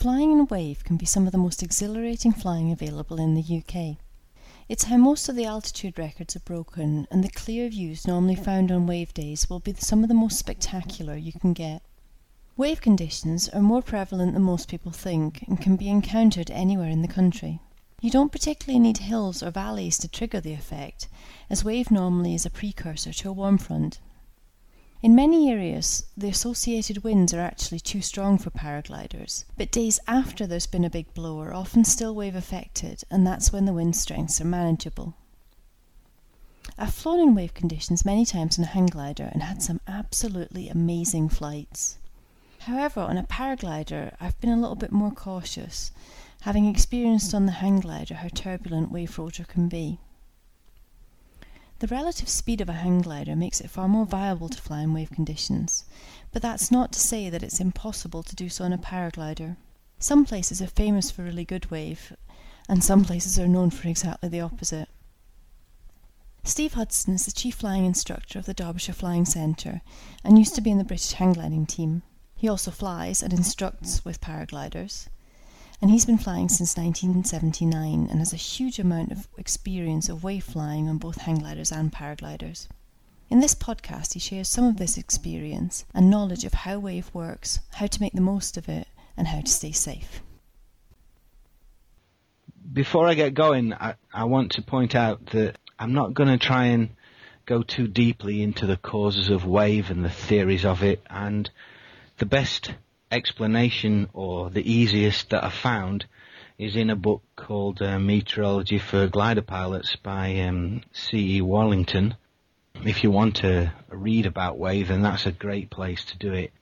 [0.00, 3.58] Flying in a wave can be some of the most exhilarating flying available in the
[3.58, 3.98] UK.
[4.66, 8.72] It's how most of the altitude records are broken, and the clear views normally found
[8.72, 11.82] on wave days will be some of the most spectacular you can get.
[12.56, 17.02] Wave conditions are more prevalent than most people think and can be encountered anywhere in
[17.02, 17.60] the country.
[18.00, 21.08] You don't particularly need hills or valleys to trigger the effect,
[21.50, 24.00] as wave normally is a precursor to a warm front.
[25.02, 30.46] In many areas, the associated winds are actually too strong for paragliders, but days after
[30.46, 33.96] there's been a big blow are often still wave affected, and that's when the wind
[33.96, 35.14] strengths are manageable.
[36.76, 40.68] I've flown in wave conditions many times on a hang glider and had some absolutely
[40.68, 41.96] amazing flights.
[42.60, 45.92] However, on a paraglider, I've been a little bit more cautious,
[46.42, 49.98] having experienced on the hang glider how turbulent wave rotor can be.
[51.80, 54.92] The relative speed of a hang glider makes it far more viable to fly in
[54.92, 55.84] wave conditions,
[56.30, 59.56] but that's not to say that it's impossible to do so on a paraglider.
[59.98, 62.14] Some places are famous for really good wave,
[62.68, 64.90] and some places are known for exactly the opposite.
[66.44, 69.80] Steve Hudson is the chief flying instructor of the Derbyshire Flying Centre
[70.22, 72.02] and used to be in the British hang gliding team.
[72.36, 75.08] He also flies and instructs with paragliders
[75.80, 80.44] and he's been flying since 1979 and has a huge amount of experience of wave
[80.44, 82.68] flying on both hang gliders and paragliders.
[83.30, 87.60] In this podcast, he shares some of this experience and knowledge of how wave works,
[87.74, 90.20] how to make the most of it, and how to stay safe.
[92.72, 96.44] Before I get going, I, I want to point out that I'm not going to
[96.44, 96.90] try and
[97.46, 101.50] go too deeply into the causes of wave and the theories of it, and
[102.18, 102.74] the best
[103.10, 106.06] explanation or the easiest that I've found
[106.58, 111.40] is in a book called uh, Meteorology for Glider Pilots by um, C.E.
[111.40, 112.14] Wallington.
[112.84, 116.52] If you want to read about wave, then that's a great place to do it.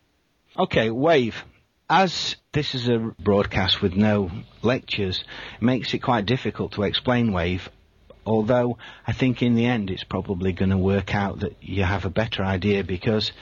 [0.57, 1.45] Okay, wave.
[1.91, 4.31] As this is a broadcast with no
[4.63, 5.25] lectures,
[5.57, 7.69] it makes it quite difficult to explain wave.
[8.27, 12.05] Although I think in the end it's probably going to work out that you have
[12.05, 13.33] a better idea because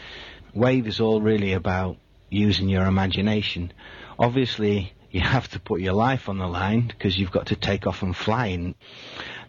[0.55, 1.99] wave is all really about
[2.37, 3.73] using your imagination.
[4.19, 7.87] Obviously, you have to put your life on the line because you've got to take
[7.87, 8.75] off and fly in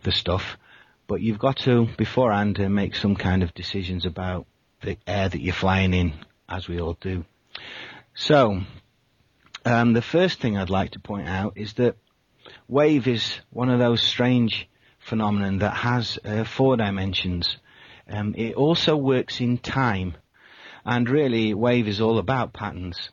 [0.03, 0.57] the stuff.
[1.07, 4.45] But you've got to beforehand uh, make some kind of decisions about
[4.81, 6.13] the air that you're flying in,
[6.47, 7.25] as we all do.
[8.13, 8.61] So,
[9.65, 11.95] um, the first thing I'd like to point out is that
[12.67, 17.57] wave is one of those strange phenomenon that has uh, four dimensions.
[18.09, 20.15] Um, it also works in time.
[20.87, 23.09] And really, Wave is all about patterns.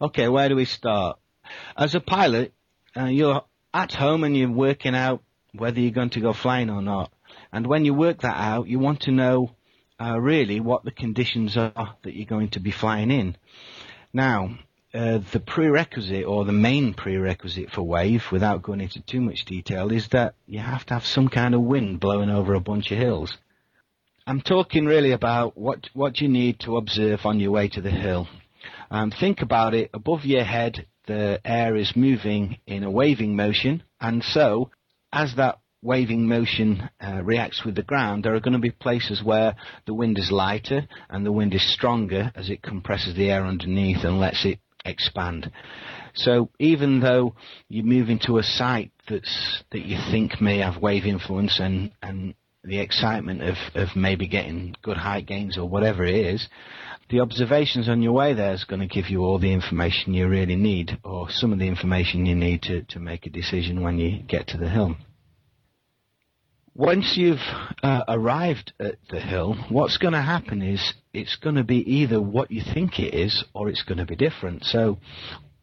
[0.00, 1.18] Okay, where do we start?
[1.76, 2.54] As a pilot,
[2.96, 3.42] uh, you're
[3.74, 5.22] at home and you're working out
[5.52, 7.12] whether you're going to go flying or not.
[7.52, 9.50] And when you work that out, you want to know
[10.00, 13.36] uh, really what the conditions are that you're going to be flying in.
[14.14, 14.58] Now,
[14.94, 19.92] uh, the prerequisite or the main prerequisite for wave, without going into too much detail,
[19.92, 22.96] is that you have to have some kind of wind blowing over a bunch of
[22.96, 23.36] hills.
[24.28, 27.92] I'm talking really about what what you need to observe on your way to the
[27.92, 28.26] hill.
[28.90, 29.90] Um, think about it.
[29.94, 34.70] Above your head, the air is moving in a waving motion, and so
[35.12, 39.22] as that waving motion uh, reacts with the ground, there are going to be places
[39.22, 39.54] where
[39.86, 44.02] the wind is lighter and the wind is stronger as it compresses the air underneath
[44.02, 45.52] and lets it expand.
[46.14, 47.36] So even though
[47.68, 52.34] you move into a site that's that you think may have wave influence and and
[52.66, 56.48] the excitement of, of maybe getting good height gains or whatever it is,
[57.08, 60.28] the observations on your way there is going to give you all the information you
[60.28, 63.98] really need, or some of the information you need to, to make a decision when
[63.98, 64.96] you get to the hill.
[66.74, 67.38] Once you've
[67.82, 72.20] uh, arrived at the hill, what's going to happen is it's going to be either
[72.20, 74.62] what you think it is or it's going to be different.
[74.64, 74.98] So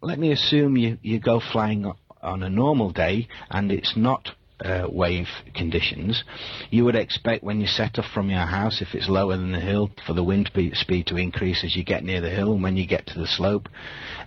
[0.01, 4.29] let me assume you, you go flying on a normal day and it's not
[4.63, 6.23] uh, wave conditions,
[6.69, 9.59] you would expect when you set off from your house, if it's lower than the
[9.59, 12.53] hill, for the wind speed to increase as you get near the hill.
[12.53, 13.67] And when you get to the slope,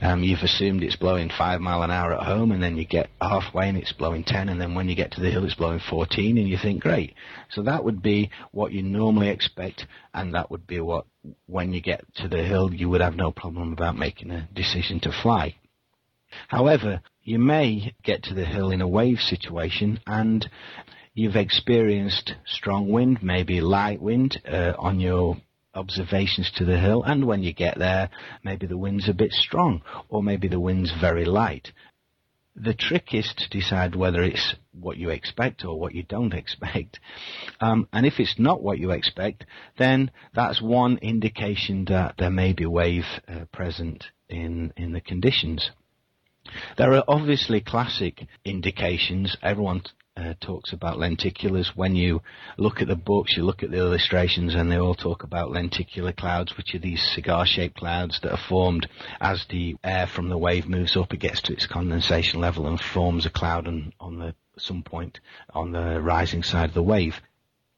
[0.00, 3.10] um, you've assumed it's blowing five mile an hour at home, and then you get
[3.20, 5.80] halfway and it's blowing 10, and then when you get to the hill, it's blowing
[5.90, 7.14] 14, and you think, great.
[7.50, 11.06] So that would be what you normally expect, and that would be what,
[11.46, 15.00] when you get to the hill, you would have no problem about making a decision
[15.00, 15.56] to fly.
[16.48, 20.48] However, you may get to the hill in a wave situation and
[21.12, 25.36] you've experienced strong wind, maybe light wind uh, on your
[25.74, 28.08] observations to the hill, and when you get there,
[28.44, 31.72] maybe the wind's a bit strong, or maybe the wind's very light.
[32.54, 37.00] The trick is to decide whether it's what you expect or what you don't expect.
[37.60, 39.44] Um, and if it's not what you expect,
[39.78, 45.70] then that's one indication that there may be wave uh, present in, in the conditions.
[46.76, 49.36] There are obviously classic indications.
[49.42, 49.82] Everyone
[50.16, 51.68] uh, talks about lenticulars.
[51.68, 52.22] When you
[52.56, 56.12] look at the books, you look at the illustrations, and they all talk about lenticular
[56.12, 58.88] clouds, which are these cigar-shaped clouds that are formed
[59.20, 61.12] as the air from the wave moves up.
[61.12, 65.20] It gets to its condensation level and forms a cloud on, on the some point
[65.50, 67.20] on the rising side of the wave.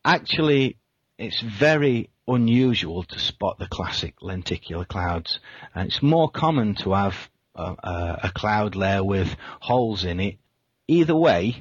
[0.04, 0.76] Actually,
[1.18, 5.40] it's very unusual to spot the classic lenticular clouds.
[5.74, 10.38] And it's more common to have a, a, cloud layer with holes in it.
[10.86, 11.60] Either way,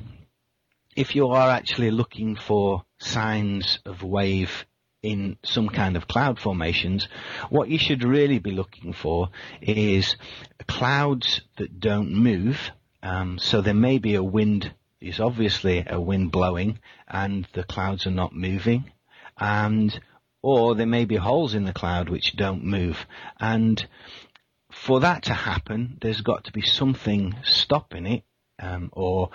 [0.95, 4.65] if you are actually looking for signs of wave
[5.03, 7.07] in some kind of cloud formations,
[7.49, 9.29] what you should really be looking for
[9.61, 10.15] is
[10.67, 12.71] clouds that don't move.
[13.03, 18.07] Um, so there may be a wind, is obviously a wind blowing and the clouds
[18.07, 18.91] are not moving.
[19.37, 19.97] And,
[20.41, 23.05] or there may be holes in the cloud which don't move.
[23.39, 23.85] And
[24.83, 28.23] for that to happen, there's got to be something stopping it,
[28.59, 29.29] um, or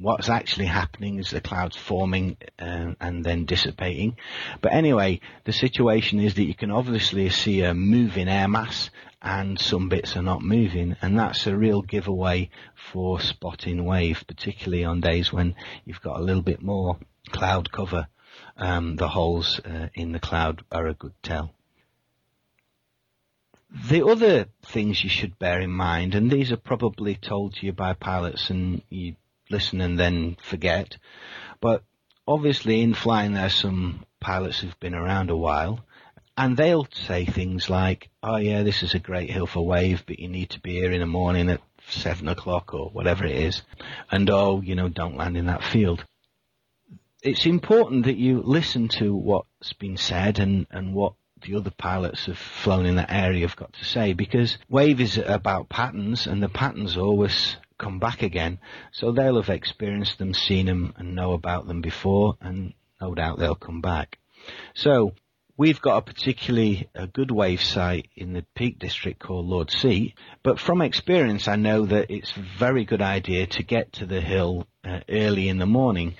[0.00, 4.16] what's actually happening is the clouds forming uh, and then dissipating.
[4.60, 9.58] But anyway, the situation is that you can obviously see a moving air mass and
[9.58, 15.00] some bits are not moving and that's a real giveaway for spotting wave, particularly on
[15.00, 16.98] days when you've got a little bit more
[17.30, 18.06] cloud cover.
[18.56, 21.54] Um, the holes uh, in the cloud are a good tell.
[23.70, 27.72] The other things you should bear in mind, and these are probably told to you
[27.72, 29.16] by pilots and you
[29.50, 30.96] listen and then forget.
[31.60, 31.82] But
[32.26, 35.84] obviously in flying there's some pilots who've been around a while
[36.36, 40.20] and they'll say things like, oh yeah, this is a great hill for wave, but
[40.20, 43.62] you need to be here in the morning at seven o'clock or whatever it is.
[44.10, 46.04] And oh, you know, don't land in that field.
[47.22, 52.26] It's important that you listen to what's been said and, and what the other pilots
[52.26, 56.42] have flown in that area have got to say because wave is about patterns and
[56.42, 58.58] the patterns always come back again.
[58.92, 63.38] So they'll have experienced them, seen them, and know about them before, and no doubt
[63.38, 64.18] they'll come back.
[64.74, 65.14] So
[65.56, 70.14] we've got a particularly a good wave site in the Peak District called Lord Seat,
[70.42, 74.20] but from experience I know that it's a very good idea to get to the
[74.20, 76.14] hill uh, early in the morning,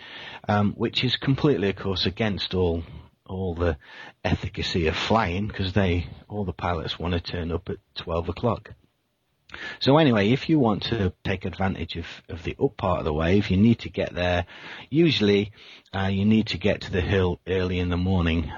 [0.48, 2.82] um, which is completely, of course, against all
[3.28, 3.76] all the
[4.24, 8.72] efficacy of flying because they all the pilots want to turn up at 12 o'clock.
[9.80, 13.14] So anyway, if you want to take advantage of, of the up part of the
[13.14, 14.44] wave, you need to get there.
[14.90, 15.52] Usually,
[15.94, 18.52] uh, you need to get to the hill early in the morning.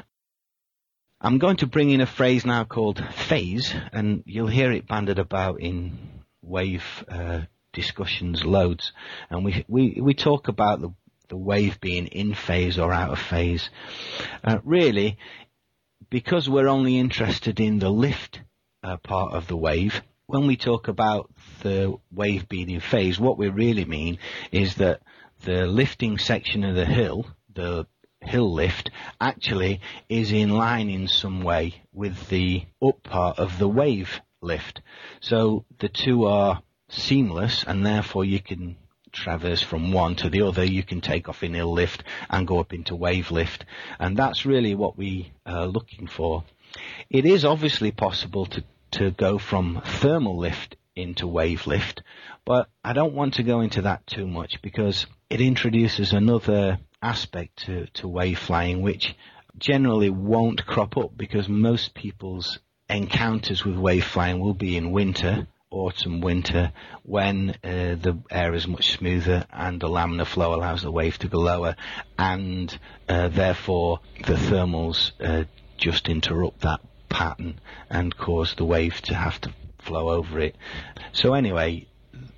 [1.20, 5.19] I'm going to bring in a phrase now called phase, and you'll hear it banded
[5.19, 7.43] about in wave uh,
[7.73, 8.93] discussions loads.
[9.28, 10.93] And we we we talk about the
[11.30, 13.70] the wave being in phase or out of phase.
[14.44, 15.16] Uh, really,
[16.10, 18.40] because we're only interested in the lift
[18.82, 21.30] uh, part of the wave, when we talk about
[21.62, 24.18] the wave being in phase, what we really mean
[24.52, 25.00] is that
[25.44, 27.86] the lifting section of the hill, the
[28.20, 28.90] hill lift,
[29.20, 34.82] actually is in line in some way with the up part of the wave lift.
[35.20, 38.76] So the two are seamless and therefore you can
[39.12, 40.64] traverse from one to the other.
[40.64, 43.64] You can take off in hill lift and go up into wave lift.
[43.99, 46.44] And that's really what we are looking for.
[47.08, 52.02] It is obviously possible to to go from thermal lift into wave lift,
[52.44, 57.64] but I don't want to go into that too much because it introduces another aspect
[57.66, 59.14] to, to wave flying which
[59.58, 62.58] generally won't crop up because most people's
[62.88, 66.72] encounters with wave flying will be in winter, autumn, winter,
[67.02, 71.28] when uh, the air is much smoother and the laminar flow allows the wave to
[71.28, 71.76] go lower,
[72.18, 75.44] and uh, therefore the thermals uh,
[75.76, 80.56] just interrupt that pattern and cause the wave to have to flow over it.
[81.12, 81.86] So anyway,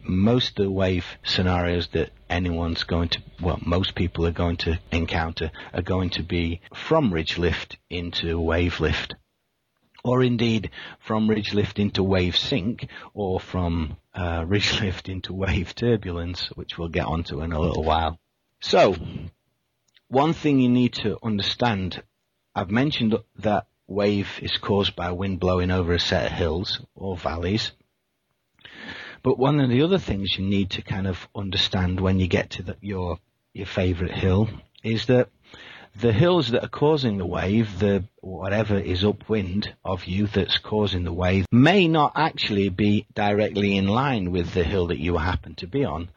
[0.03, 4.79] most of the wave scenarios that anyone's going to, well, most people are going to
[4.91, 9.15] encounter are going to be from ridge lift into wave lift.
[10.05, 15.75] Or indeed from ridge lift into wave sink, or from uh, ridge lift into wave
[15.75, 18.19] turbulence, which we'll get onto in a little while.
[18.61, 18.97] So,
[20.09, 22.03] one thing you need to understand,
[22.55, 27.17] I've mentioned that wave is caused by wind blowing over a set of hills or
[27.17, 27.73] valleys.
[29.23, 32.51] But one of the other things you need to kind of understand when you get
[32.51, 33.19] to the, your
[33.55, 34.49] your favorite hill
[34.83, 35.29] is that
[35.95, 41.05] the hills that are causing the wave, the whatever is upwind of you that's causing
[41.05, 45.55] the wave, may not actually be directly in line with the hill that you happen
[45.57, 46.09] to be on.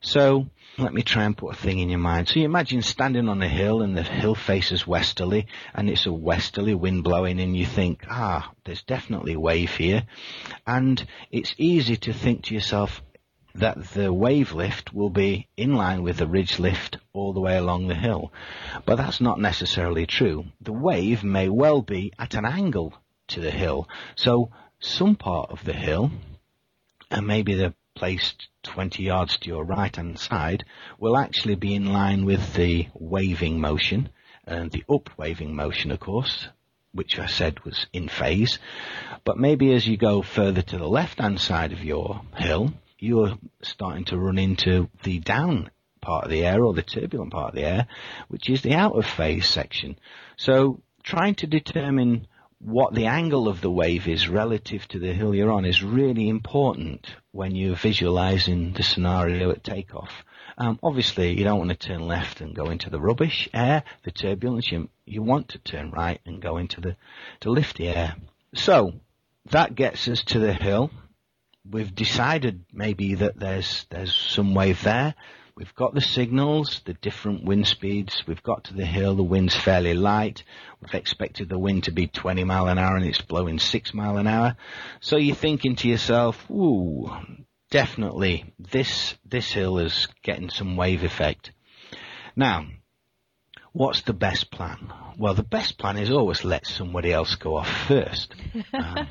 [0.00, 0.46] So
[0.78, 2.28] let me try and put a thing in your mind.
[2.28, 6.12] So you imagine standing on a hill and the hill faces westerly and it's a
[6.12, 10.04] westerly wind blowing and you think, ah, there's definitely a wave here.
[10.66, 13.02] And it's easy to think to yourself
[13.58, 17.56] that the wave lift will be in line with the ridge lift all the way
[17.56, 18.32] along the hill.
[18.84, 20.46] But that's not necessarily true.
[20.60, 22.94] The wave may well be at an angle
[23.28, 23.88] to the hill.
[24.14, 26.10] So some part of the hill,
[27.10, 30.64] and maybe the placed 20 yards to your right hand side
[30.98, 34.10] will actually be in line with the waving motion
[34.44, 36.46] and the up waving motion of course
[36.92, 38.58] which I said was in phase
[39.24, 43.36] but maybe as you go further to the left hand side of your hill you're
[43.62, 47.54] starting to run into the down part of the air or the turbulent part of
[47.54, 47.86] the air
[48.28, 49.98] which is the out of phase section
[50.36, 52.26] so trying to determine
[52.58, 56.28] what the angle of the wave is relative to the hill you're on is really
[56.28, 60.24] important when you're visualizing the scenario at takeoff.
[60.58, 64.10] Um, obviously, you don't want to turn left and go into the rubbish air, the
[64.10, 64.72] turbulence.
[64.72, 66.96] You, you want to turn right and go into the,
[67.42, 68.16] the lifty air.
[68.54, 68.94] So,
[69.50, 70.90] that gets us to the hill.
[71.70, 75.14] We've decided maybe that there's, there's some wave there.
[75.56, 78.22] We've got the signals, the different wind speeds.
[78.26, 79.14] We've got to the hill.
[79.14, 80.44] The wind's fairly light.
[80.82, 84.18] We've expected the wind to be 20 mile an hour and it's blowing 6 mile
[84.18, 84.56] an hour.
[85.00, 87.10] So you're thinking to yourself, ooh,
[87.70, 91.52] definitely this, this hill is getting some wave effect.
[92.36, 92.66] Now,
[93.72, 94.92] what's the best plan?
[95.18, 98.34] Well, the best plan is always let somebody else go off first.
[98.74, 99.08] Um,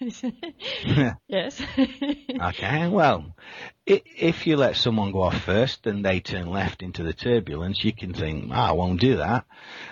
[1.28, 1.60] yes.
[2.42, 3.34] okay, well,
[3.86, 7.92] if you let someone go off first and they turn left into the turbulence, you
[7.92, 9.44] can think, oh, I won't do that.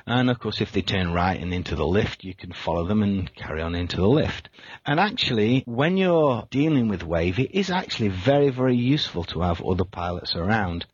[0.07, 3.03] And of course, if they turn right and into the lift, you can follow them
[3.03, 4.49] and carry on into the lift.
[4.85, 9.63] And actually, when you're dealing with wave, it is actually very, very useful to have
[9.63, 10.87] other pilots around.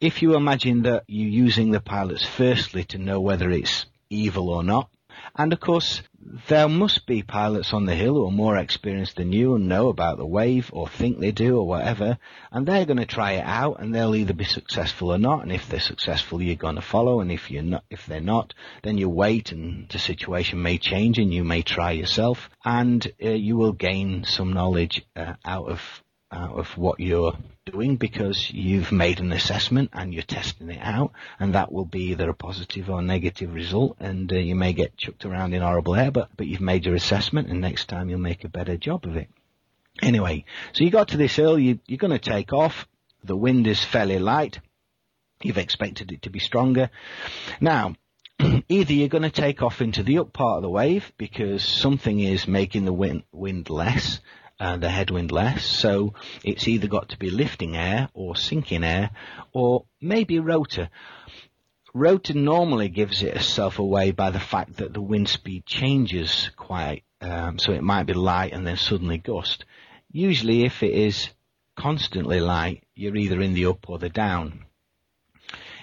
[0.00, 4.62] If you imagine that you're using the pilots firstly to know whether it's evil or
[4.62, 4.90] not,
[5.36, 6.02] and of course,
[6.48, 9.88] there must be pilots on the hill who are more experienced than you and know
[9.88, 12.18] about the wave or think they do or whatever,
[12.50, 15.42] and they're going to try it out and they'll either be successful or not.
[15.42, 18.54] And if they're successful, you're going to follow, and if you're not, if they're not,
[18.82, 23.30] then you wait and the situation may change and you may try yourself, and uh,
[23.30, 26.03] you will gain some knowledge uh, out of
[26.34, 31.12] out of what you're doing because you've made an assessment and you're testing it out
[31.38, 34.96] and that will be either a positive or negative result and uh, you may get
[34.96, 38.18] chucked around in horrible air but, but you've made your assessment and next time you'll
[38.18, 39.28] make a better job of it.
[40.02, 42.86] Anyway, so you got to this hill, you, you're going to take off,
[43.22, 44.58] the wind is fairly light,
[45.42, 46.90] you've expected it to be stronger.
[47.60, 47.94] Now,
[48.68, 52.18] either you're going to take off into the up part of the wave because something
[52.18, 54.20] is making the wind, wind less
[54.60, 55.64] uh, the headwind less.
[55.64, 59.10] So it's either got to be lifting air or sinking air
[59.52, 60.90] or maybe rotor.
[61.92, 67.58] Rotor normally gives itself away by the fact that the wind speed changes quite, um,
[67.58, 69.64] so it might be light and then suddenly gust.
[70.10, 71.28] Usually if it is
[71.76, 74.64] constantly light, you're either in the up or the down.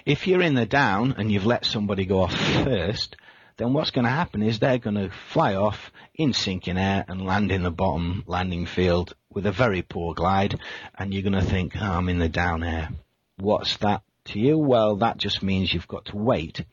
[0.04, 3.16] If you're in the down and you've let somebody go off first,
[3.56, 7.24] then what's going to happen is they're going to fly off in sinking air and
[7.24, 10.58] land in the bottom landing field with a very poor glide,
[10.98, 12.90] and you're going to think, oh, I'm in the down air.
[13.38, 14.58] What's that to you?
[14.58, 16.64] Well, that just means you've got to wait.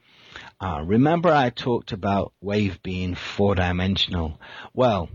[0.62, 4.40] Uh, remember I talked about wave being four dimensional.
[4.74, 5.10] Well,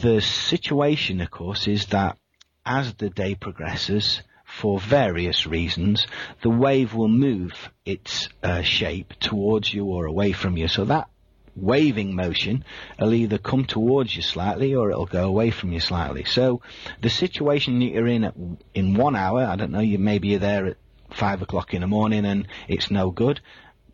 [0.00, 2.16] the situation, of course, is that
[2.64, 4.22] as the day progresses,
[4.58, 6.06] for various reasons,
[6.42, 10.68] the wave will move its uh, shape towards you or away from you.
[10.68, 11.08] So that
[11.56, 12.64] waving motion
[12.98, 16.24] will either come towards you slightly or it'll go away from you slightly.
[16.24, 16.62] So
[17.00, 18.34] the situation that you're in at,
[18.74, 20.76] in one hour, I don't know, you maybe you're there at
[21.10, 23.40] five o'clock in the morning and it's no good.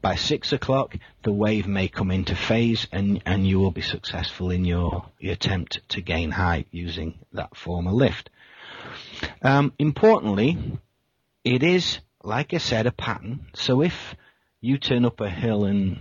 [0.00, 4.50] By six o'clock, the wave may come into phase and, and you will be successful
[4.50, 8.30] in your, your attempt to gain height using that form of lift.
[9.42, 10.78] Um, importantly,
[11.44, 13.46] it is, like I said, a pattern.
[13.54, 14.14] So if
[14.60, 15.98] you turn up a hill and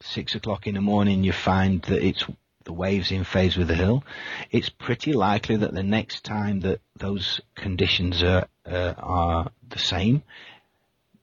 [0.00, 2.24] six o'clock in the morning you find that it's
[2.64, 4.04] the waves in phase with the hill,
[4.50, 10.22] it's pretty likely that the next time that those conditions are uh, are the same,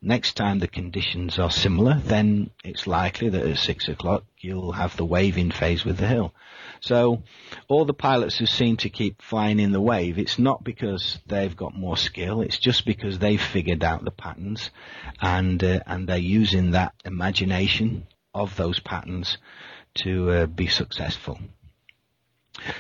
[0.06, 4.96] next time the conditions are similar, then it's likely that at six o'clock you'll have
[4.96, 6.34] the wave in phase with the hill.
[6.80, 7.24] So
[7.68, 11.56] all the pilots who seem to keep flying in the wave, it's not because they've
[11.56, 14.70] got more skill, it's just because they've figured out the patterns
[15.20, 19.40] and, uh, and they're using that imagination of those patterns
[19.96, 21.40] to uh, be successful.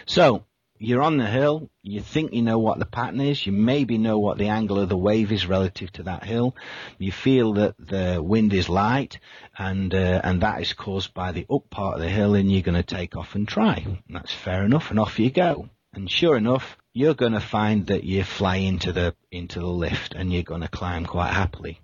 [0.06, 0.46] So
[0.78, 4.20] you're on the hill, you think you know what the pattern is, you maybe know
[4.20, 6.56] what the angle of the wave is relative to that hill,
[6.98, 9.20] you feel that the wind is light,
[9.58, 12.62] and uh, and that is caused by the up part of the hill, and you're
[12.62, 13.76] going to take off and try.
[13.86, 15.70] And that's fair enough, and off you go.
[15.94, 20.14] And sure enough, you're going to find that you fly into the into the lift,
[20.14, 21.80] and you're going to climb quite happily.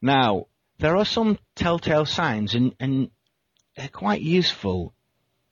[0.00, 0.46] Now,
[0.78, 3.10] there are some telltale signs, and, and
[3.76, 4.94] they're quite useful.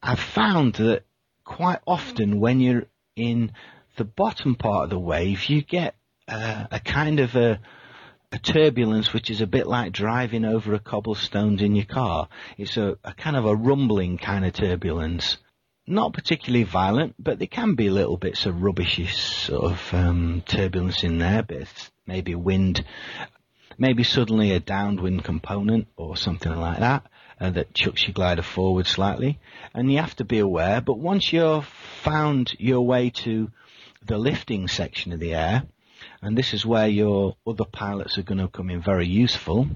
[0.03, 1.05] I've found that
[1.51, 3.51] quite often when you're in
[3.97, 5.97] the bottom part of the wave, you get
[6.29, 7.59] uh, a kind of a,
[8.31, 12.29] a, turbulence which is a bit like driving over a cobblestones in your car.
[12.57, 15.39] It's a, a kind of a rumbling kind of turbulence.
[15.89, 21.03] Not particularly violent, but there can be little bits of rubbishy sort of um, turbulence
[21.03, 22.85] in there, but maybe wind,
[23.77, 27.10] maybe suddenly a downwind component or something like that
[27.41, 29.39] uh, that chucks your glider forward slightly.
[29.75, 31.67] And you have to be aware, but once you've
[32.03, 33.51] found your way to
[34.05, 35.65] the lifting section of the air,
[36.23, 39.69] and this is where your other pilots are going to come in very useful.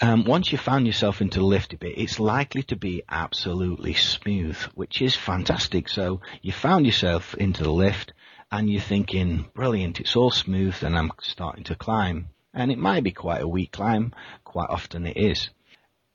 [0.00, 4.56] Um, once you've found yourself into lift a bit, it's likely to be absolutely smooth,
[4.74, 5.88] which is fantastic.
[5.88, 8.12] So you found yourself into the lift
[8.52, 12.28] and you're thinking, brilliant, it's all smooth and I'm starting to climb.
[12.54, 14.14] And it might be quite a weak climb,
[14.44, 15.50] quite often it is.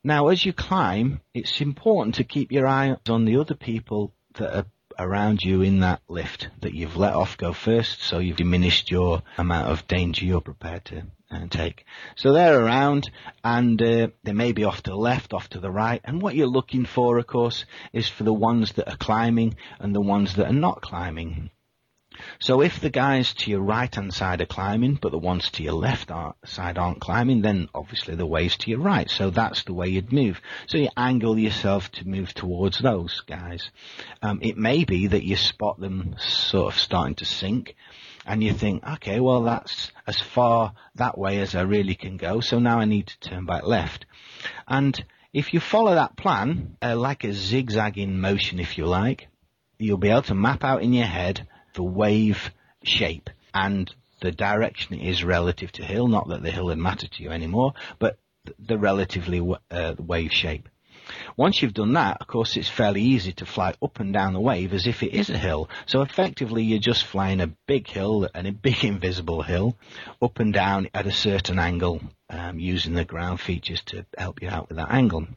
[0.06, 4.54] Now, as you climb, it's important to keep your eye on the other people that
[4.54, 4.66] are
[5.00, 9.24] around you in that lift that you've let off go first, so you've diminished your
[9.38, 11.86] amount of danger you're prepared to uh, take.
[12.18, 13.10] So they're around,
[13.46, 16.36] and uh, they may be off to the left, off to the right, and what
[16.36, 20.36] you're looking for, of course, is for the ones that are climbing and the ones
[20.36, 21.50] that are not climbing.
[22.40, 25.64] So if the guys to your right hand side are climbing, but the ones to
[25.64, 26.12] your left
[26.46, 29.10] side aren't climbing, then obviously the wave's to your right.
[29.10, 30.42] So that's the way you'd move.
[30.68, 33.70] So you angle yourself to move towards those guys.
[34.22, 37.76] Um, it may be that you spot them sort of starting to sink
[38.26, 42.40] and you think, okay, well that's as far that way as I really can go.
[42.40, 44.06] So now I need to turn back left.
[44.68, 49.28] And if you follow that plan, uh, like a zigzagging motion, if you like,
[49.80, 52.52] you'll be able to map out in your head the wave
[52.84, 56.08] shape and the direction is relative to hill.
[56.08, 58.18] Not that the hill would matter to you anymore, but
[58.60, 60.70] the relatively uh, wave shape.
[61.36, 64.40] Once you've done that, of course, it's fairly easy to fly up and down the
[64.40, 65.70] wave as if it is a hill.
[65.86, 69.78] So effectively, you're just flying a big hill and a big invisible hill
[70.22, 74.50] up and down at a certain angle um, using the ground features to help you
[74.50, 75.28] out with that angle.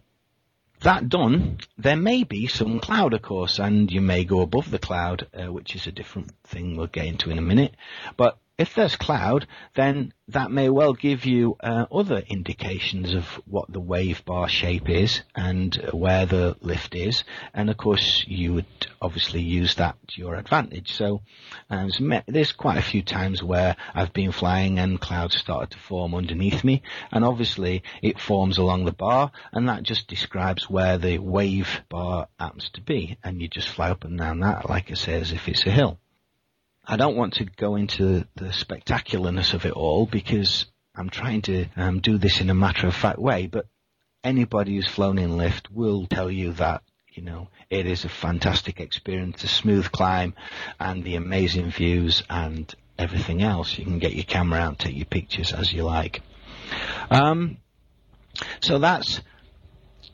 [0.81, 4.79] That done, there may be some cloud, of course, and you may go above the
[4.79, 7.75] cloud, uh, which is a different thing we'll get into in a minute.
[8.17, 13.71] But if there's cloud, then that may well give you uh, other indications of what
[13.71, 17.23] the wave bar shape is and where the lift is.
[17.53, 20.95] And of course, you would obviously use that to your advantage.
[20.95, 21.21] So
[21.69, 21.91] um,
[22.27, 26.65] there's quite a few times where I've been flying and clouds started to form underneath
[26.65, 26.83] me.
[27.13, 32.29] And obviously, it forms along the bar, and that just describes where the wave bar
[32.41, 33.19] happens to be.
[33.23, 35.71] And you just fly up and down that, like I say, as if it's a
[35.71, 35.99] hill.
[36.87, 41.67] I don't want to go into the spectacularness of it all because I'm trying to
[41.77, 43.67] um, do this in a matter of fact way, but
[44.23, 48.79] anybody who's flown in lift will tell you that, you know, it is a fantastic
[48.79, 50.35] experience, a smooth climb
[50.79, 53.77] and the amazing views and everything else.
[53.77, 56.23] You can get your camera out, take your pictures as you like.
[57.11, 57.57] Um,
[58.61, 59.21] so that's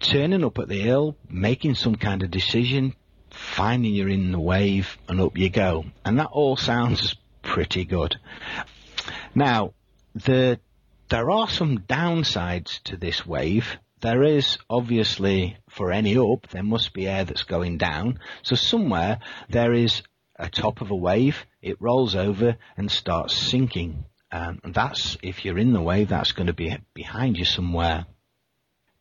[0.01, 2.95] turning up at the hill, making some kind of decision,
[3.33, 5.85] finding you're in the wave, and up you go.
[6.05, 8.17] And that all sounds pretty good.
[9.35, 9.75] Now,
[10.15, 10.61] the
[11.09, 13.77] there are some downsides to this wave.
[14.01, 18.19] There is obviously for any up, there must be air that's going down.
[18.43, 19.19] So somewhere
[19.51, 20.03] there is
[20.37, 24.07] a top of a wave, it rolls over and starts sinking.
[24.33, 28.07] Um, and that's, if you're in the wave, that's going to be behind you somewhere.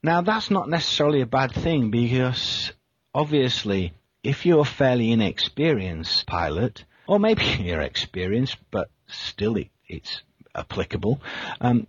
[0.03, 2.73] Now that's not necessarily a bad thing because
[3.13, 10.21] obviously if you're a fairly inexperienced pilot, or maybe you're experienced, but still it, it's
[10.55, 11.21] applicable,
[11.59, 11.87] um,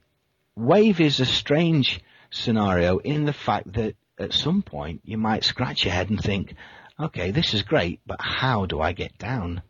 [0.57, 5.85] wave is a strange scenario in the fact that at some point you might scratch
[5.85, 6.55] your head and think,
[6.99, 9.63] okay, this is great, but how do I get down?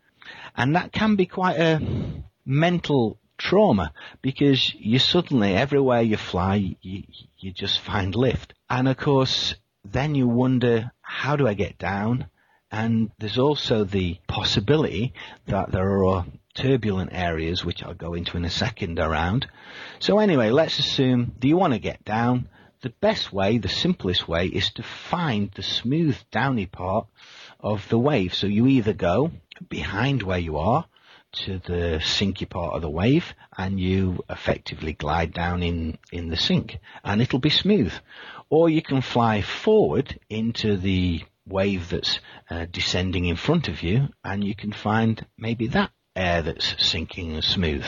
[0.56, 1.80] And that can be quite a
[2.44, 7.02] mental trauma because you suddenly, everywhere you fly, you,
[7.38, 8.54] you just find lift.
[8.68, 12.26] And of course, then you wonder, how do I get down?
[12.72, 15.12] And there's also the possibility
[15.46, 19.46] that there are turbulent areas, which I'll go into in a second around.
[20.00, 22.48] So anyway, let's assume, do you want to get down?
[22.82, 27.06] the best way, the simplest way, is to find the smooth downy part
[27.60, 28.34] of the wave.
[28.34, 29.30] So you either go
[29.68, 30.84] behind where you are
[31.32, 36.36] to the sinky part of the wave and you effectively glide down in, in the
[36.36, 37.92] sink and it'll be smooth.
[38.50, 44.08] Or you can fly forward into the wave that's uh, descending in front of you
[44.24, 47.84] and you can find maybe that air that's sinking and smooth.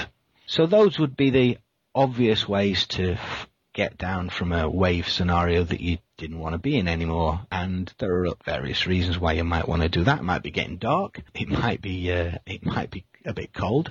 [0.46, 1.58] So those would be the
[1.94, 6.58] obvious ways to f- get down from a wave scenario that you didn't want to
[6.58, 7.40] be in anymore.
[7.50, 10.20] And there are various reasons why you might want to do that.
[10.20, 11.20] It might be getting dark.
[11.34, 13.90] It might be, uh, it might be a bit cold.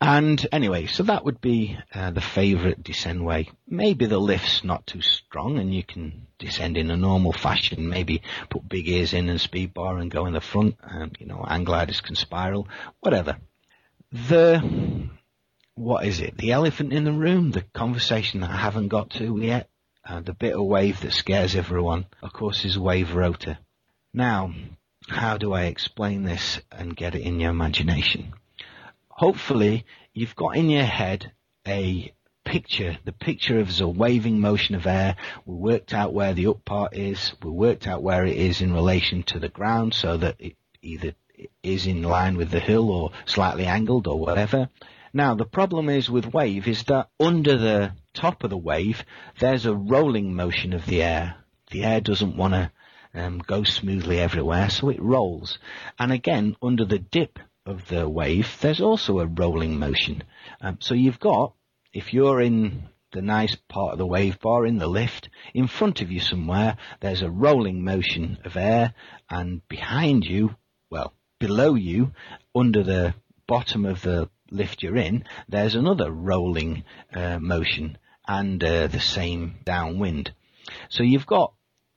[0.00, 3.48] And anyway, so that would be uh, the favourite descend way.
[3.66, 7.88] Maybe the lift's not too strong and you can descend in a normal fashion.
[7.88, 10.76] Maybe put big ears in and speed bar and go in the front.
[10.82, 12.68] And, you know, hang gliders can spiral,
[13.00, 13.38] whatever.
[14.12, 15.08] The,
[15.74, 16.36] what is it?
[16.36, 19.70] The elephant in the room, the conversation that I haven't got to yet,
[20.04, 23.58] uh, the bit of wave that scares everyone, of course, is wave rotor.
[24.12, 24.54] Now,
[25.08, 28.34] how do I explain this and get it in your imagination?
[29.16, 31.32] Hopefully you've got in your head
[31.66, 32.12] a
[32.44, 35.16] picture, the picture of a waving motion of air.
[35.46, 37.32] We worked out where the up part is.
[37.42, 41.14] We worked out where it is in relation to the ground so that it either
[41.62, 44.68] is in line with the hill or slightly angled or whatever.
[45.12, 49.02] Now the problem is with wave is that under the top of the wave
[49.38, 51.36] there's a rolling motion of the air.
[51.70, 52.70] The air doesn't want to
[53.14, 55.58] um, go smoothly everywhere so it rolls.
[55.98, 60.22] And again under the dip of the wave, there's also a rolling motion.
[60.60, 61.54] Um, so you've got,
[61.92, 66.00] if you're in the nice part of the wave bar in the lift, in front
[66.00, 68.94] of you somewhere, there's a rolling motion of air,
[69.28, 70.54] and behind you,
[70.90, 72.12] well, below you,
[72.54, 73.14] under the
[73.46, 79.56] bottom of the lift you're in, there's another rolling uh, motion and uh, the same
[79.64, 80.32] downwind.
[80.88, 81.52] So you've got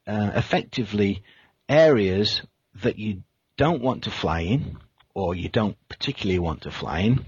[0.08, 1.23] uh, effectively
[1.67, 2.41] areas
[2.84, 3.23] that you
[3.58, 4.77] don't want to fly in,
[5.19, 7.25] or you don't particularly want to fly in,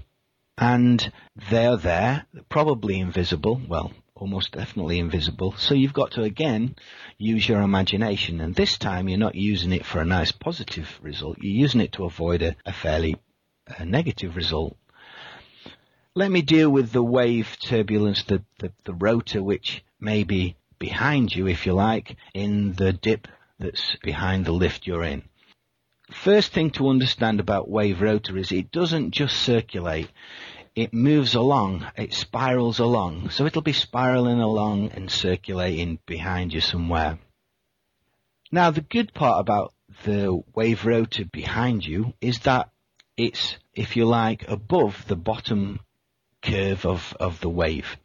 [0.56, 1.12] and
[1.50, 6.74] they're there, probably invisible, well, almost definitely invisible, so you've got to again
[7.18, 11.36] use your imagination, and this time you're not using it for a nice positive result,
[11.40, 13.16] you're using it to avoid a, a fairly
[13.84, 14.76] negative result.
[16.14, 21.34] Let me deal with the wave turbulence, the, the, the rotor which may be behind
[21.34, 23.28] you, if you like, in the dip
[23.58, 25.22] that's behind the lift you're in
[26.12, 30.10] first thing to understand about wave rotor is it doesn't just circulate.
[30.74, 33.30] It moves along, it spirals along.
[33.30, 37.18] So it'll be spiraling along and circulating behind you somewhere.
[38.50, 42.70] Now the good part about the wave rotor behind you is that
[43.16, 45.80] it's, if you like, above the bottom
[46.42, 47.96] curve of, of the wave.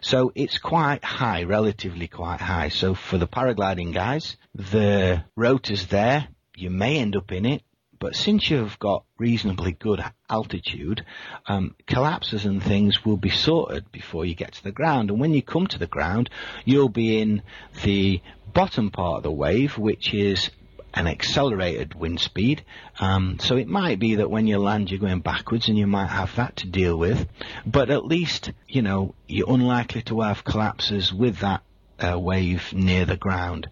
[0.00, 2.68] So it's quite high, relatively quite high.
[2.68, 7.62] So for the paragliding guys, the rotor's there, you may end up in it,
[7.98, 11.04] but since you've got reasonably good altitude,
[11.46, 15.10] um, collapses and things will be sorted before you get to the ground.
[15.10, 16.28] And when you come to the ground,
[16.64, 17.42] you'll be in
[17.82, 18.20] the
[18.52, 20.50] bottom part of the wave, which is
[20.92, 22.64] an accelerated wind speed.
[23.00, 26.10] Um, so it might be that when you land, you're going backwards, and you might
[26.10, 27.26] have that to deal with.
[27.66, 31.62] But at least, you know, you're unlikely to have collapses with that
[31.98, 33.68] uh, wave near the ground.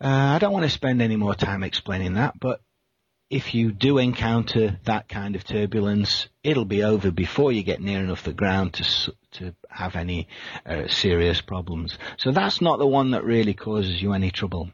[0.00, 2.60] Uh, I don't want to spend any more time explaining that, but
[3.30, 8.00] if you do encounter that kind of turbulence, it'll be over before you get near
[8.00, 10.28] enough the ground to to have any
[10.64, 11.98] uh, serious problems.
[12.18, 14.70] So that's not the one that really causes you any trouble.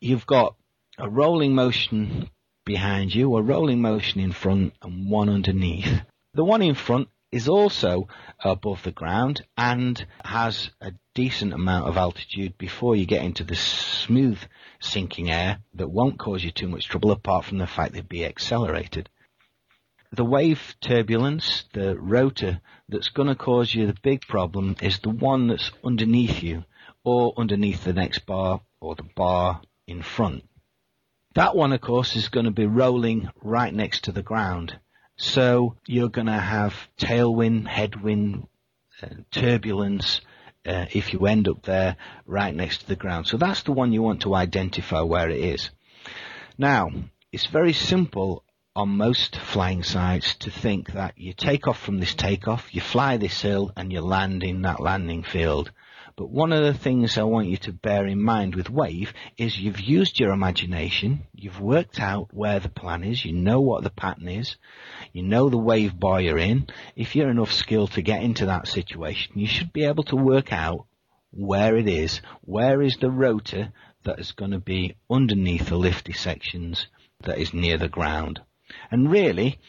[0.00, 0.56] You've got
[0.98, 2.30] a rolling motion
[2.64, 6.02] behind you, a rolling motion in front, and one underneath.
[6.34, 8.08] The one in front is also
[8.40, 13.56] above the ground and has a decent amount of altitude before you get into the
[13.56, 14.38] smooth
[14.80, 18.24] sinking air that won't cause you too much trouble apart from the fact they'd be
[18.24, 19.08] accelerated.
[20.12, 25.10] The wave turbulence, the rotor that's going to cause you the big problem is the
[25.10, 26.64] one that's underneath you
[27.02, 30.44] or underneath the next bar or the bar in front.
[31.34, 34.78] That one, of course, is going to be rolling right next to the ground.
[35.16, 38.46] So you're going to have tailwind, headwind,
[39.02, 40.20] uh, turbulence
[40.66, 43.26] uh, if you end up there right next to the ground.
[43.26, 45.70] So that's the one you want to identify where it is.
[46.58, 46.90] Now,
[47.32, 52.14] it's very simple on most flying sites to think that you take off from this
[52.14, 55.70] takeoff, you fly this hill, and you land in that landing field.
[56.16, 59.60] But one of the things I want you to bear in mind with Wave is
[59.60, 63.90] you've used your imagination, you've worked out where the plan is, you know what the
[63.90, 64.56] pattern is,
[65.12, 66.68] you know the wave bar you're in.
[66.96, 70.54] If you're enough skilled to get into that situation, you should be able to work
[70.54, 70.86] out
[71.32, 72.22] where it is.
[72.40, 73.74] Where is the rotor
[74.04, 76.86] that is going to be underneath the lifty sections
[77.24, 78.40] that is near the ground?
[78.90, 79.60] And really,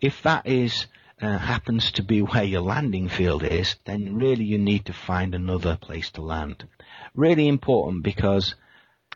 [0.00, 0.86] if that is
[1.20, 5.34] uh, happens to be where your landing field is, then really you need to find
[5.34, 6.66] another place to land.
[7.14, 8.54] Really important because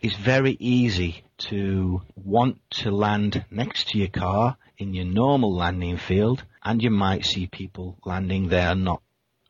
[0.00, 5.96] it's very easy to want to land next to your car in your normal landing
[5.96, 9.02] field and you might see people landing there not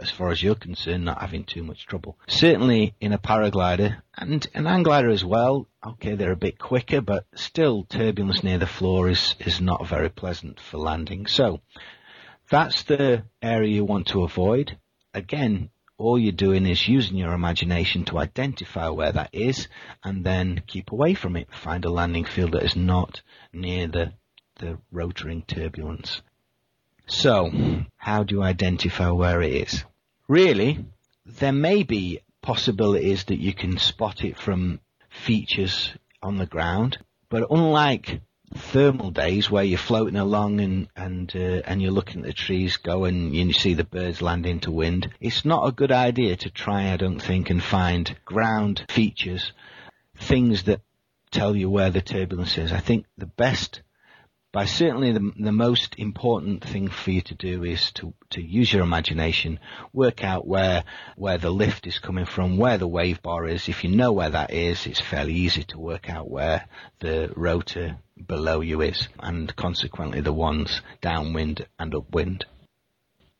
[0.02, 2.18] as far as you're concerned, not having too much trouble.
[2.26, 5.68] Certainly in a paraglider and an hang glider as well.
[5.86, 10.08] Okay, they're a bit quicker, but still turbulence near the floor is, is not very
[10.08, 11.26] pleasant for landing.
[11.26, 11.60] So
[12.52, 14.76] that's the area you want to avoid.
[15.14, 19.68] Again, all you're doing is using your imagination to identify where that is
[20.04, 21.48] and then keep away from it.
[21.50, 23.22] Find a landing field that is not
[23.54, 24.12] near the,
[24.58, 26.20] the rotoring turbulence.
[27.06, 27.50] So,
[27.96, 29.84] how do you identify where it is?
[30.28, 30.84] Really,
[31.24, 35.90] there may be possibilities that you can spot it from features
[36.22, 36.98] on the ground,
[37.30, 38.20] but unlike
[38.54, 42.76] thermal days where you're floating along and and uh, and you're looking at the trees
[42.76, 46.50] go and you see the birds land into wind, it's not a good idea to
[46.50, 49.52] try, I don't think, and find ground features,
[50.16, 50.80] things that
[51.30, 52.72] tell you where the turbulence is.
[52.72, 53.82] I think the best
[54.52, 58.70] but certainly the, the most important thing for you to do is to, to use
[58.70, 59.58] your imagination,
[59.94, 60.84] work out where,
[61.16, 63.70] where the lift is coming from, where the wave bar is.
[63.70, 66.66] If you know where that is, it's fairly easy to work out where
[67.00, 72.44] the rotor below you is and consequently the ones downwind and upwind.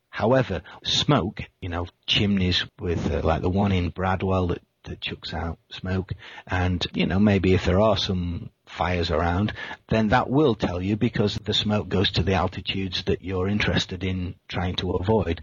[0.09, 5.33] However, smoke, you know, chimneys with uh, like the one in Bradwell that, that chucks
[5.33, 6.13] out smoke
[6.47, 9.53] and, you know, maybe if there are some fires around,
[9.89, 14.03] then that will tell you because the smoke goes to the altitudes that you're interested
[14.03, 15.43] in trying to avoid.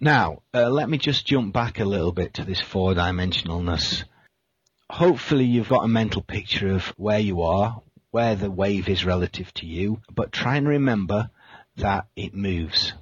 [0.00, 4.04] Now, uh, let me just jump back a little bit to this four dimensionalness.
[4.90, 9.54] Hopefully you've got a mental picture of where you are, where the wave is relative
[9.54, 11.30] to you, but try and remember
[11.76, 12.92] that it moves.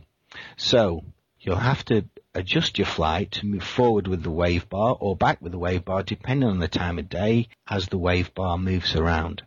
[0.56, 1.04] So,
[1.40, 5.40] you'll have to adjust your flight to move forward with the wave bar or back
[5.42, 8.94] with the wave bar depending on the time of day as the wave bar moves
[8.94, 9.42] around.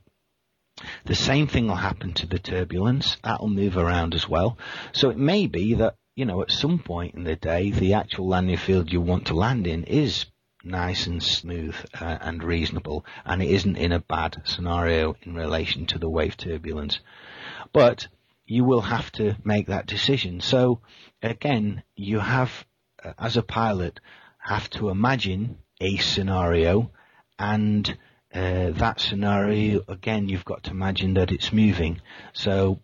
[1.06, 3.18] The same thing will happen to the turbulence.
[3.24, 4.58] That'll move around as well.
[4.92, 8.28] So it may be that, you know, at some point in the day, the actual
[8.28, 10.26] landing field you want to land in is
[10.64, 15.86] nice and smooth uh, and reasonable and it isn't in a bad scenario in relation
[15.86, 17.00] to the wave turbulence.
[17.72, 18.08] But
[18.46, 20.42] you will have to make that decision.
[20.42, 20.82] So
[21.22, 22.66] again, you have
[23.18, 24.00] as a pilot,
[24.38, 26.92] have to imagine a scenario
[27.40, 27.98] and
[28.34, 32.02] uh, that scenario, again, you've got to imagine that it's moving.
[32.34, 32.80] So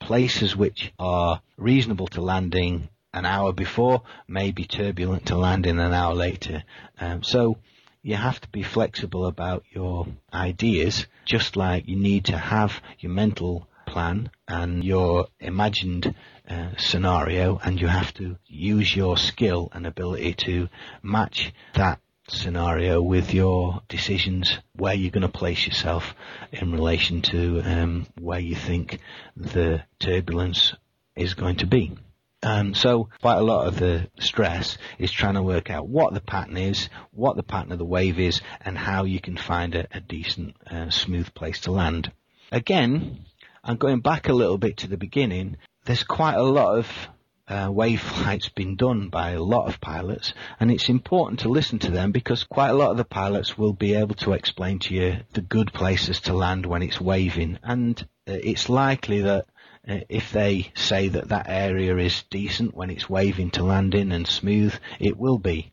[0.00, 5.92] places which are reasonable to landing an hour before may be turbulent to landing an
[5.92, 6.64] hour later.
[6.98, 7.58] Um, so
[8.02, 13.12] you have to be flexible about your ideas, just like you need to have your
[13.12, 16.14] mental plan and your imagined
[16.48, 20.68] uh, scenario and you have to use your skill and ability to
[21.02, 26.14] match that scenario with your decisions where you're going to place yourself
[26.52, 28.98] in relation to um, where you think
[29.36, 30.74] the turbulence
[31.16, 31.96] is going to be.
[32.42, 36.20] Um, so quite a lot of the stress is trying to work out what the
[36.20, 39.88] pattern is, what the pattern of the wave is, and how you can find a,
[39.90, 42.12] a decent, uh, smooth place to land.
[42.52, 43.26] Again,
[43.64, 45.56] I'm going back a little bit to the beginning
[45.88, 47.08] there's quite a lot of
[47.48, 51.78] uh, wave flights been done by a lot of pilots, and it's important to listen
[51.78, 54.94] to them because quite a lot of the pilots will be able to explain to
[54.94, 59.46] you the good places to land when it's waving, and uh, it's likely that
[59.88, 64.12] uh, if they say that that area is decent when it's waving to land in
[64.12, 65.72] and smooth, it will be.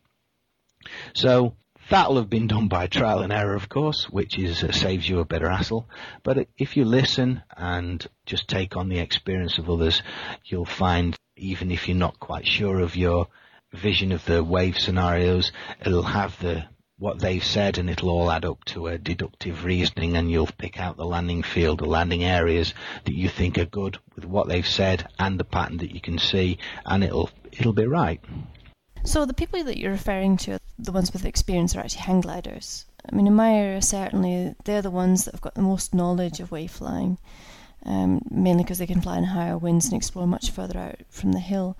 [1.13, 1.57] So
[1.89, 5.19] That'll have been done by trial and error, of course, which is uh, saves you
[5.19, 5.87] a bit of hassle.
[6.23, 10.01] But if you listen and just take on the experience of others,
[10.45, 13.27] you'll find even if you're not quite sure of your
[13.71, 15.51] vision of the wave scenarios,
[15.85, 16.65] it'll have the
[16.97, 20.79] what they've said and it'll all add up to a deductive reasoning and you'll pick
[20.79, 24.67] out the landing field, the landing areas that you think are good with what they've
[24.67, 28.21] said and the pattern that you can see and it'll it'll be right.
[29.05, 32.85] So the people that you're referring to, the ones with experience, are actually hang gliders.
[33.09, 36.39] I mean, in my area, certainly they're the ones that have got the most knowledge
[36.39, 37.19] of wave flying,
[37.85, 41.33] um, mainly because they can fly in higher winds and explore much further out from
[41.33, 41.77] the hill,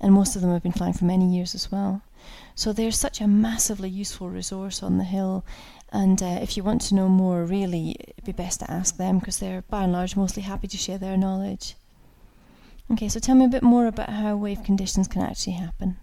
[0.00, 2.02] and most of them have been flying for many years as well.
[2.56, 5.44] So they're such a massively useful resource on the hill,
[5.92, 9.20] and uh, if you want to know more, really, it'd be best to ask them
[9.20, 11.76] because they're by and large mostly happy to share their knowledge.
[12.90, 15.98] Okay, so tell me a bit more about how wave conditions can actually happen.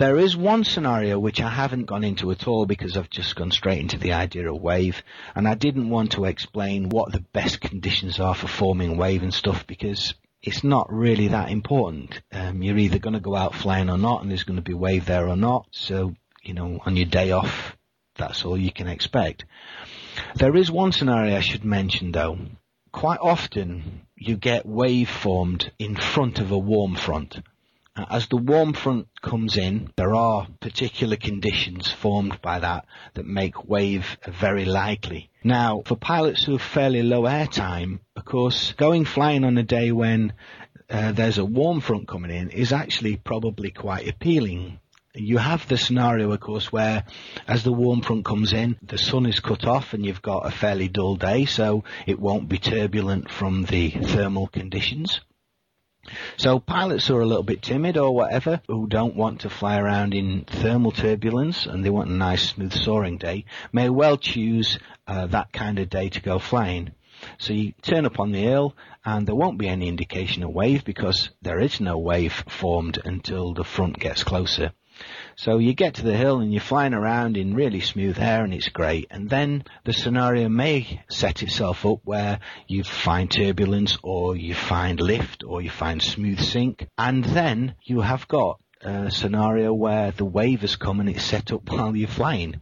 [0.00, 3.50] There is one scenario which I haven't gone into at all because I've just gone
[3.50, 5.02] straight into the idea of wave,
[5.34, 9.34] and I didn't want to explain what the best conditions are for forming wave and
[9.34, 12.18] stuff because it's not really that important.
[12.32, 14.72] Um, you're either going to go out flying or not, and there's going to be
[14.72, 15.66] wave there or not.
[15.72, 17.76] So, you know, on your day off,
[18.16, 19.44] that's all you can expect.
[20.34, 22.38] There is one scenario I should mention though.
[22.90, 27.38] Quite often you get wave formed in front of a warm front.
[28.08, 33.68] As the warm front comes in, there are particular conditions formed by that that make
[33.68, 35.30] wave very likely.
[35.44, 39.92] Now, for pilots who have fairly low airtime, of course, going flying on a day
[39.92, 40.32] when
[40.88, 44.80] uh, there's a warm front coming in is actually probably quite appealing.
[45.14, 47.04] You have the scenario, of course, where
[47.46, 50.50] as the warm front comes in, the sun is cut off and you've got a
[50.50, 55.20] fairly dull day, so it won't be turbulent from the thermal conditions.
[56.38, 59.78] So pilots who are a little bit timid or whatever, who don't want to fly
[59.78, 64.78] around in thermal turbulence and they want a nice smooth soaring day, may well choose
[65.06, 66.92] uh, that kind of day to go flying.
[67.38, 70.84] So you turn up on the hill and there won't be any indication of wave
[70.84, 74.72] because there is no wave formed until the front gets closer.
[75.36, 78.52] So you get to the hill and you're flying around in really smooth air and
[78.52, 79.06] it's great.
[79.10, 85.00] And then the scenario may set itself up where you find turbulence or you find
[85.00, 86.86] lift or you find smooth sink.
[86.98, 91.52] And then you have got a scenario where the wave has come and it's set
[91.52, 92.60] up while you're flying.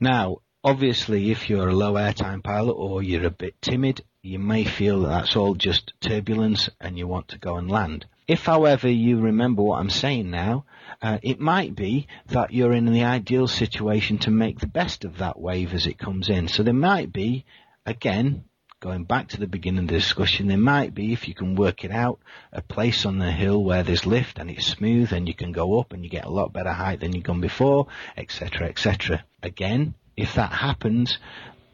[0.00, 4.64] Now, obviously, if you're a low airtime pilot or you're a bit timid, you may
[4.64, 8.06] feel that that's all just turbulence and you want to go and land.
[8.26, 10.66] If, however, you remember what I'm saying now,
[11.00, 15.18] uh, it might be that you're in the ideal situation to make the best of
[15.18, 16.48] that wave as it comes in.
[16.48, 17.44] So there might be,
[17.86, 18.44] again,
[18.80, 21.84] going back to the beginning of the discussion, there might be, if you can work
[21.84, 22.20] it out,
[22.52, 25.78] a place on the hill where there's lift and it's smooth and you can go
[25.80, 29.24] up and you get a lot better height than you've gone before, etc., etc.
[29.42, 31.18] Again, if that happens,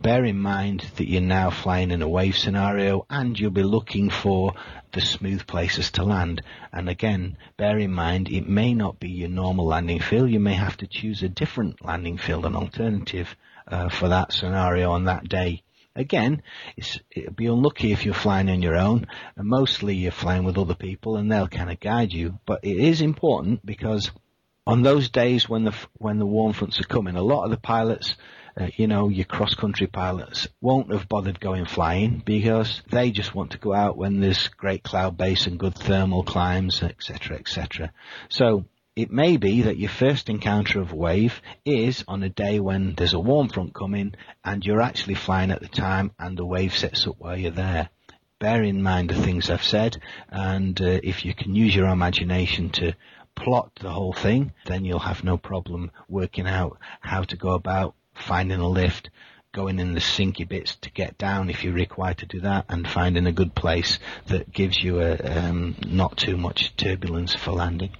[0.04, 4.10] bear in mind that you're now flying in a wave scenario and you'll be looking
[4.10, 4.52] for
[4.92, 6.42] the smooth places to land.
[6.70, 10.30] And again, bear in mind it may not be your normal landing field.
[10.30, 13.34] You may have to choose a different landing field, an alternative
[13.66, 15.62] uh, for that scenario on that day.
[15.96, 16.42] Again,
[16.76, 20.74] it'll be unlucky if you're flying on your own, and mostly you're flying with other
[20.74, 22.38] people, and they'll kind of guide you.
[22.44, 24.10] But it is important because
[24.66, 27.56] on those days when the when the warm fronts are coming, a lot of the
[27.56, 28.16] pilots
[28.56, 33.50] uh, you know, your cross-country pilots won't have bothered going flying because they just want
[33.52, 37.92] to go out when there's great cloud base and good thermal climbs, etc., etc.
[38.28, 38.64] So
[38.96, 42.94] it may be that your first encounter of a wave is on a day when
[42.94, 44.14] there's a warm front coming
[44.44, 47.88] and you're actually flying at the time and the wave sets up while you're there.
[48.38, 49.96] Bear in mind the things I've said
[50.28, 52.94] and uh, if you can use your imagination to
[53.34, 57.96] plot the whole thing, then you'll have no problem working out how to go about
[58.14, 59.10] finding a lift,
[59.52, 62.88] going in the sinky bits to get down if you're required to do that, and
[62.88, 67.90] finding a good place that gives you a um, not too much turbulence for landing.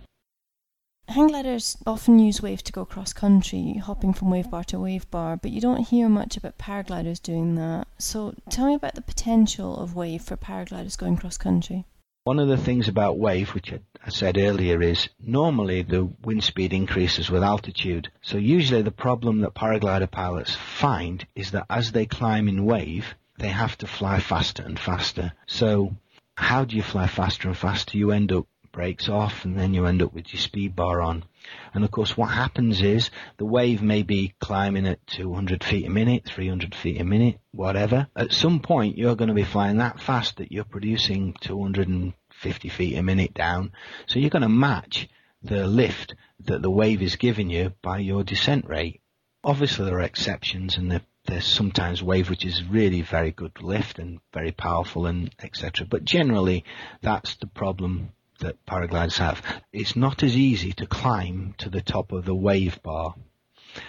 [1.08, 5.10] Hang gliders often use wave to go cross country, hopping from wave bar to wave
[5.10, 7.86] bar, but you don't hear much about paragliders doing that.
[7.98, 11.84] So tell me about the potential of wave for paragliders going cross country.
[12.24, 16.72] One of the things about wave, which I said earlier, is normally the wind speed
[16.72, 18.10] increases with altitude.
[18.22, 23.14] So usually the problem that paraglider pilots find is that as they climb in wave,
[23.36, 25.34] they have to fly faster and faster.
[25.46, 25.96] So
[26.34, 27.98] how do you fly faster and faster?
[27.98, 31.24] You end up brakes off and then you end up with your speed bar on.
[31.72, 35.90] And of course what happens is the wave may be climbing at 200 feet a
[35.90, 38.08] minute, 300 feet a minute, whatever.
[38.16, 42.98] At some point you're going to be flying that fast that you're producing 250 feet
[42.98, 43.72] a minute down.
[44.06, 45.08] So you're going to match
[45.42, 49.00] the lift that the wave is giving you by your descent rate.
[49.44, 54.18] Obviously there are exceptions and there's sometimes wave which is really very good lift and
[54.32, 55.86] very powerful and etc.
[55.88, 56.64] But generally
[57.02, 58.10] that's the problem
[58.44, 59.42] that paragliders have.
[59.72, 63.14] It's not as easy to climb to the top of the wave bar.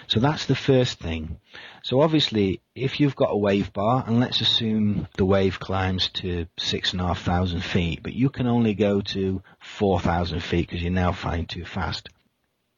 [0.08, 1.38] So that's the first thing.
[1.82, 6.46] So obviously, if you've got a wave bar, and let's assume the wave climbs to
[6.58, 10.66] six and a half thousand feet, but you can only go to four thousand feet
[10.66, 12.08] because you're now flying too fast.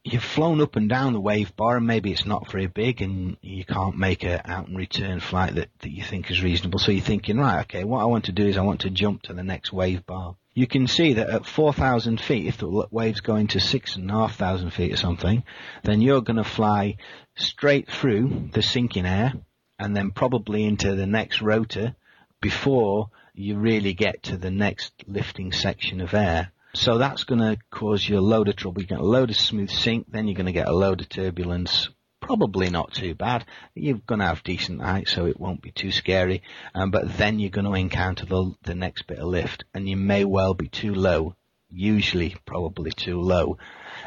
[0.05, 3.37] You've flown up and down the wave bar, and maybe it's not very big, and
[3.41, 6.79] you can't make a out and return flight that, that you think is reasonable.
[6.79, 9.23] So you're thinking, right, okay, what I want to do is I want to jump
[9.23, 13.21] to the next wave bar you can see that at 4,000 feet, if the wave's
[13.21, 15.45] going to 6,500 feet or something,
[15.85, 16.97] then you're going to fly
[17.37, 19.33] straight through the sinking air
[19.79, 21.95] and then probably into the next rotor
[22.41, 26.51] before you really get to the next lifting section of air.
[26.75, 28.83] So that's going to cause you a load of trouble.
[28.83, 31.09] You get a load of smooth sink, then you're going to get a load of
[31.09, 31.89] turbulence.
[32.29, 33.47] Probably not too bad.
[33.75, 36.43] You're going to have decent height, so it won't be too scary.
[36.75, 39.97] Um, but then you're going to encounter the, the next bit of lift, and you
[39.97, 41.35] may well be too low.
[41.71, 43.57] Usually, probably too low,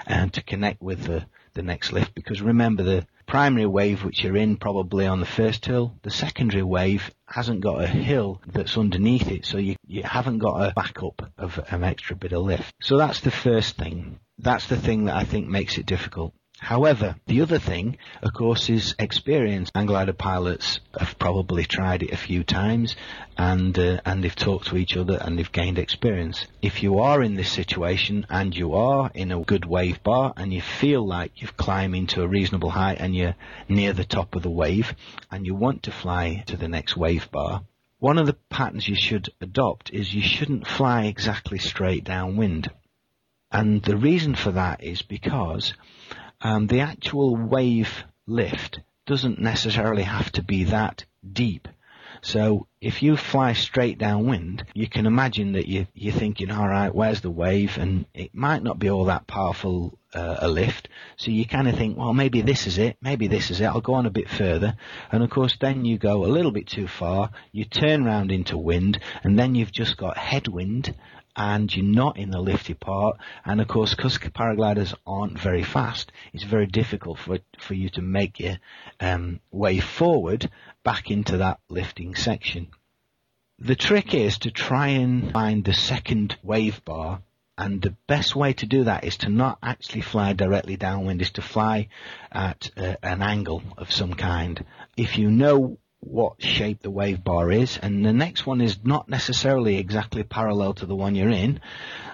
[0.05, 4.38] uh, to connect with the the next lift because remember the primary wave which you're
[4.38, 9.32] in probably on the first hill, the secondary wave hasn't got a hill that's underneath
[9.32, 12.74] it, so you, you haven't got a backup of an extra bit of lift.
[12.82, 14.19] So that's the first thing.
[14.38, 16.34] That's the thing that I think makes it difficult.
[16.64, 19.72] However, the other thing, of course, is experience.
[19.72, 22.95] Glider pilots have probably tried it a few times,
[23.36, 26.45] and uh, and they've talked to each other and they've gained experience.
[26.62, 30.53] If you are in this situation and you are in a good wave bar and
[30.53, 33.36] you feel like you've climbing to a reasonable height and you're
[33.68, 34.93] near the top of the wave
[35.32, 37.64] and you want to fly to the next wave bar,
[37.97, 42.70] one of the patterns you should adopt is you shouldn't fly exactly straight downwind.
[43.51, 45.74] And the reason for that is because
[46.41, 51.67] um, the actual wave lift doesn't necessarily have to be that deep.
[52.21, 56.93] So if you fly straight downwind, you can imagine that you, you're thinking, all right,
[56.93, 57.77] where's the wave?
[57.77, 60.87] And it might not be all that powerful uh, a lift.
[61.17, 62.97] So you kind of think, well, maybe this is it.
[63.01, 63.65] Maybe this is it.
[63.65, 64.75] I'll go on a bit further.
[65.11, 67.31] And of course, then you go a little bit too far.
[67.51, 70.93] You turn round into wind, and then you've just got headwind
[71.36, 73.17] and you're not in the lifty part.
[73.45, 78.01] And of course, because paragliders aren't very fast, it's very difficult for for you to
[78.01, 78.57] make your
[78.99, 80.49] um, way forward
[80.84, 82.67] back into that lifting section.
[83.59, 87.21] The trick is to try and find the second wave bar
[87.57, 91.29] and the best way to do that is to not actually fly directly downwind, is
[91.32, 91.89] to fly
[92.32, 94.65] at uh, an angle of some kind.
[94.97, 99.07] If you know what shape the wave bar is, and the next one is not
[99.07, 101.61] necessarily exactly parallel to the one you're in,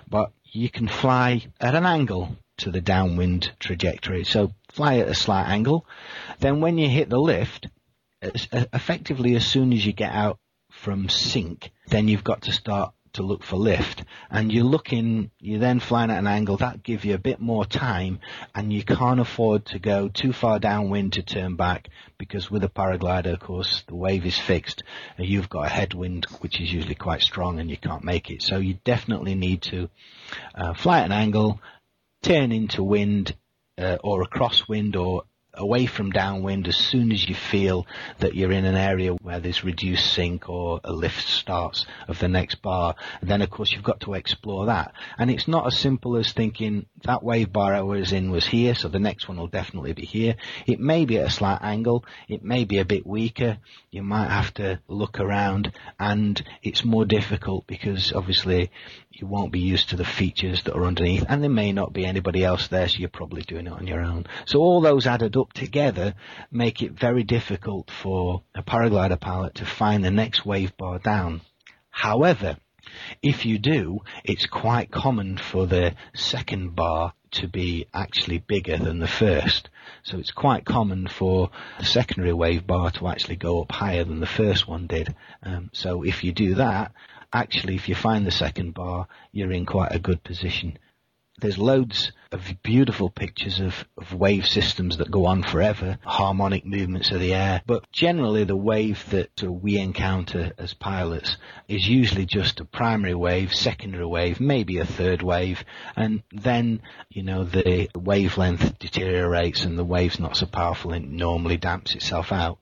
[0.10, 4.24] but you can fly at an angle to the downwind trajectory.
[4.24, 5.86] So fly at a slight angle.
[6.40, 7.68] Then when you hit the lift,
[8.22, 10.40] effectively as soon as you get out
[10.72, 14.04] from sink, then you've got to start to look for lift.
[14.32, 17.66] And you're looking, you're then flying at an angle, that give you a bit more
[17.66, 18.20] time
[18.56, 22.70] and you can't afford to go too far downwind to turn back because with a
[22.70, 24.84] paraglider, of course, the wave is fixed.
[25.18, 28.42] And you've got a headwind, which is usually quite strong and you can't make it.
[28.42, 29.90] So you definitely need to
[30.56, 31.62] uh, fly at an angle,
[32.24, 33.36] turn into wind,
[33.78, 35.24] uh, or a crosswind or
[35.58, 37.86] away from downwind as soon as you feel
[38.20, 42.28] that you're in an area where there's reduced sink or a lift starts of the
[42.28, 42.96] next bar.
[43.22, 44.94] And then of course you've got to explore that.
[45.18, 48.76] And it's not as simple as thinking that wave bar I was in was here,
[48.76, 50.36] so the next one will definitely be here.
[50.66, 52.06] It may be at a slight angle.
[52.28, 53.58] It may be a bit weaker.
[53.92, 58.72] You might have to look around and it's more difficult because obviously
[59.12, 62.06] you won't be used to the features that are underneath and there may not be
[62.06, 64.26] anybody else there so you're probably doing it on your own.
[64.46, 66.14] So all those added up together
[66.52, 71.42] make it very difficult for a paraglider pilot to find the next wave bar down.
[71.90, 72.58] However,
[73.22, 79.00] if you do, it's quite common for the second bar to be actually bigger than
[79.00, 79.70] the first.
[80.04, 84.20] So it's quite common for the secondary wave bar to actually go up higher than
[84.20, 85.14] the first one did.
[85.44, 86.94] Um, so if you do that,
[87.34, 90.80] actually if you find the second bar, you're in quite a good position
[91.40, 97.12] there's loads of beautiful pictures of, of wave systems that go on forever, harmonic movements
[97.12, 97.62] of the air.
[97.66, 103.16] But generally, the wave that uh, we encounter as pilots is usually just a primary
[103.16, 105.64] wave, secondary wave, maybe a third wave,
[105.96, 111.58] and then, you know, the wavelength deteriorates and the wave's not so powerful and normally
[111.58, 112.60] damps itself out.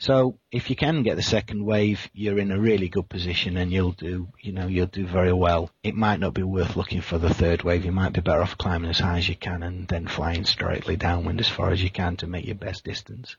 [0.00, 3.72] So if you can get the second wave, you're in a really good position and
[3.72, 5.70] you'll do, you know, you'll do very well.
[5.82, 7.84] It might not be worth looking for the third wave.
[7.84, 10.96] You might be better off climbing as high as you can and then flying straightly
[10.96, 13.36] downwind as far as you can to make your best distance.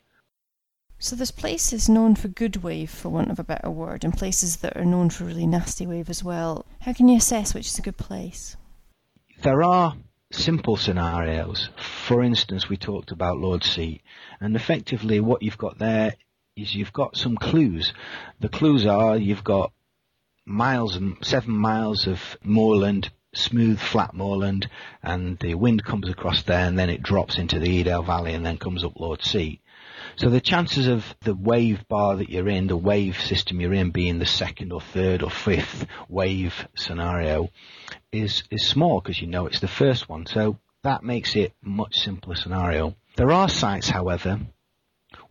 [1.01, 4.57] So there's places known for good wave, for want of a better word, and places
[4.57, 6.65] that are known for really nasty wave as well.
[6.81, 8.57] How can you assess which is a good place?
[9.41, 9.95] There are
[10.33, 11.69] simple scenarios.
[11.77, 14.01] For instance, we talked about Lord Seat,
[14.41, 16.15] and effectively what you've got there
[16.61, 17.93] is you've got some clues.
[18.39, 19.71] The clues are you've got
[20.45, 24.69] miles and seven miles of moorland, smooth flat moorland,
[25.03, 28.45] and the wind comes across there and then it drops into the Edale Valley and
[28.45, 29.61] then comes up Lord Seat.
[30.15, 33.91] So the chances of the wave bar that you're in, the wave system you're in
[33.91, 37.49] being the second or third or fifth wave scenario
[38.11, 40.25] is, is small because you know it's the first one.
[40.25, 42.95] So that makes it much simpler scenario.
[43.15, 44.39] There are sites, however,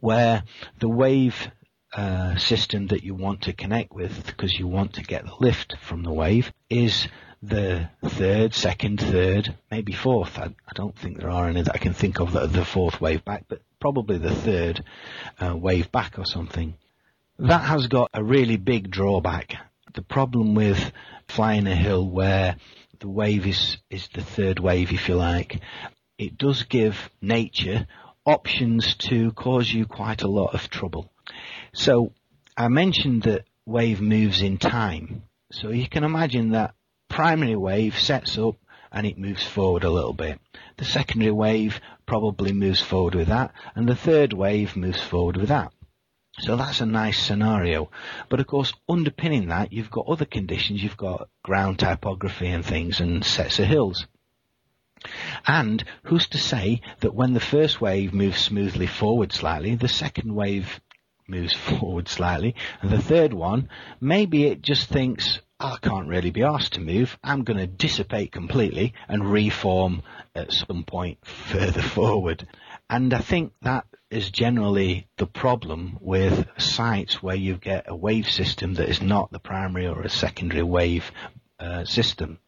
[0.01, 0.43] where
[0.79, 1.51] the wave
[1.95, 5.77] uh, system that you want to connect with, because you want to get the lift
[5.81, 7.09] from the wave, is
[7.43, 10.39] the third, second, third, maybe fourth.
[10.39, 12.65] I, I, don't think there are any that I can think of that are the
[12.65, 14.85] fourth wave back, but probably the third
[15.41, 16.75] uh, wave back or something.
[17.39, 19.55] That has got a really big drawback.
[19.95, 20.93] The problem with
[21.29, 22.57] flying a hill where
[22.99, 25.61] the wave is, is the third wave, if you like,
[26.19, 27.87] it does give nature
[28.29, 31.11] options to cause you quite a lot of trouble.
[31.73, 32.13] So
[32.57, 35.23] I mentioned that wave moves in time.
[35.51, 36.75] So you can imagine that
[37.09, 38.57] primary wave sets up
[38.93, 40.39] and it moves forward a little bit.
[40.77, 45.49] The secondary wave probably moves forward with that, and the third wave moves forward with
[45.49, 45.73] that.
[46.41, 47.91] So that's a nice scenario.
[48.29, 50.83] But of course, underpinning that, you've got other conditions.
[50.83, 54.07] You've got ground topography and things and sets of hills.
[55.47, 60.35] And who's to say that when the first wave moves smoothly forward slightly, the second
[60.35, 60.81] wave
[61.27, 63.69] moves forward slightly, and the third one,
[64.01, 67.19] maybe it just thinks, I can't really be asked to move.
[67.23, 70.03] I'm going to dissipate completely and reform
[70.35, 72.47] at some point further forward.
[72.89, 78.31] And I think that is generally the problem with sites where you get a wave
[78.31, 81.11] system that is not the primary or a secondary wave
[81.61, 82.39] uh, system.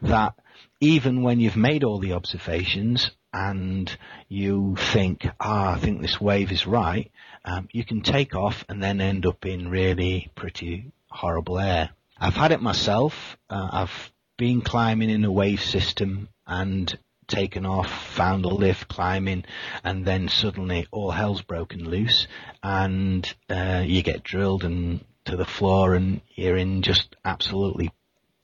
[0.00, 0.34] That
[0.80, 3.94] even when you've made all the observations and
[4.28, 7.10] you think, ah, I think this wave is right,
[7.44, 11.90] um, you can take off and then end up in really pretty horrible air.
[12.18, 13.14] I've had it myself.
[13.48, 19.44] Uh, I've been climbing in a wave system and taken off, found a lift climbing,
[19.84, 22.26] and then suddenly all hell's broken loose,
[22.62, 27.92] and uh, you get drilled and to the floor, and you're in just absolutely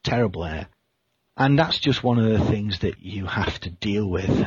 [0.04, 0.68] terrible air.
[1.36, 4.46] And that's just one of the things that you have to deal with.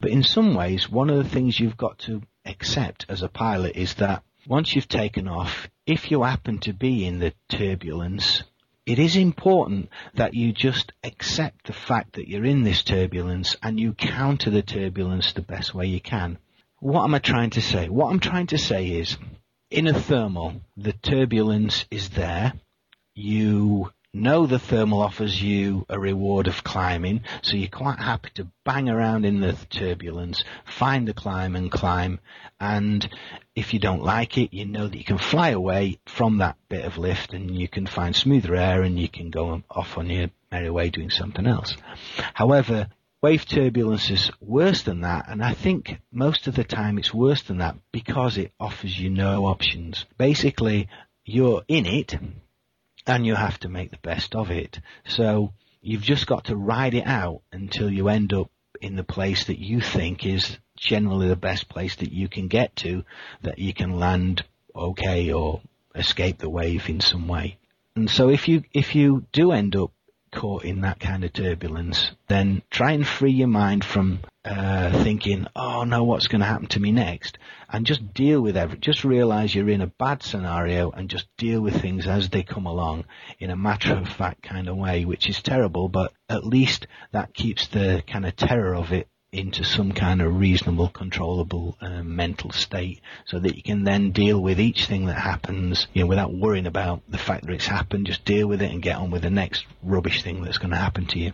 [0.00, 3.76] But in some ways, one of the things you've got to accept as a pilot
[3.76, 8.42] is that once you've taken off, if you happen to be in the turbulence,
[8.86, 13.78] it is important that you just accept the fact that you're in this turbulence and
[13.78, 16.38] you counter the turbulence the best way you can.
[16.78, 17.90] What am I trying to say?
[17.90, 19.18] What I'm trying to say is,
[19.70, 22.54] in a thermal, the turbulence is there.
[23.14, 28.48] You know the thermal offers you a reward of climbing, so you're quite happy to
[28.64, 32.18] bang around in the turbulence, find the climb and climb,
[32.58, 33.08] and
[33.54, 36.84] if you don't like it, you know that you can fly away from that bit
[36.84, 40.28] of lift and you can find smoother air and you can go off on your
[40.50, 41.76] merry way doing something else.
[42.34, 42.88] However,
[43.22, 47.42] wave turbulence is worse than that, and I think most of the time it's worse
[47.42, 50.06] than that because it offers you no options.
[50.18, 50.88] Basically,
[51.24, 52.16] you're in it,
[53.10, 54.80] and you have to make the best of it.
[55.04, 55.52] So
[55.82, 58.50] you've just got to ride it out until you end up
[58.80, 62.74] in the place that you think is generally the best place that you can get
[62.76, 63.04] to,
[63.42, 64.44] that you can land
[64.74, 65.60] okay or
[65.94, 67.58] escape the wave in some way.
[67.96, 69.90] And so if you, if you do end up
[70.32, 75.46] caught in that kind of turbulence, then try and free your mind from uh, thinking,
[75.54, 78.78] "Oh no, what's going to happen to me next?" and just deal with every.
[78.78, 82.66] Just realize you're in a bad scenario and just deal with things as they come
[82.66, 83.04] along
[83.38, 87.34] in a matter of fact kind of way, which is terrible, but at least that
[87.34, 92.50] keeps the kind of terror of it into some kind of reasonable, controllable uh, mental
[92.50, 96.34] state so that you can then deal with each thing that happens, you know, without
[96.34, 98.06] worrying about the fact that it's happened.
[98.06, 100.76] Just deal with it and get on with the next rubbish thing that's going to
[100.76, 101.32] happen to you.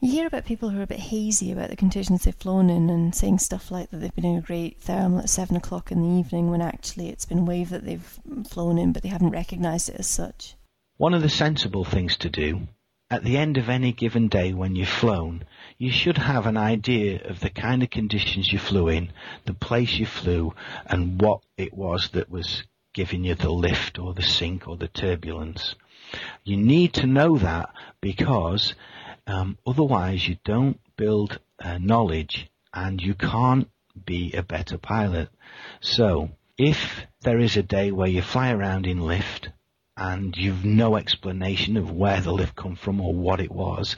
[0.00, 2.88] You hear about people who are a bit hazy about the conditions they've flown in
[2.90, 6.02] and saying stuff like that they've been in a great thermal at seven o'clock in
[6.02, 8.18] the evening when actually it's been a wave that they've
[8.48, 10.54] flown in but they haven't recognised it as such.
[10.98, 12.68] One of the sensible things to do
[13.10, 15.44] at the end of any given day when you've flown,
[15.78, 19.12] you should have an idea of the kind of conditions you flew in,
[19.44, 20.54] the place you flew,
[20.86, 22.62] and what it was that was
[22.94, 25.74] giving you the lift or the sink or the turbulence.
[26.44, 27.70] You need to know that
[28.00, 28.74] because
[29.26, 33.68] um, otherwise you don't build uh, knowledge and you can't
[34.04, 35.28] be a better pilot.
[35.80, 39.50] So if there is a day where you fly around in lift
[39.96, 43.96] and you've no explanation of where the lift come from or what it was,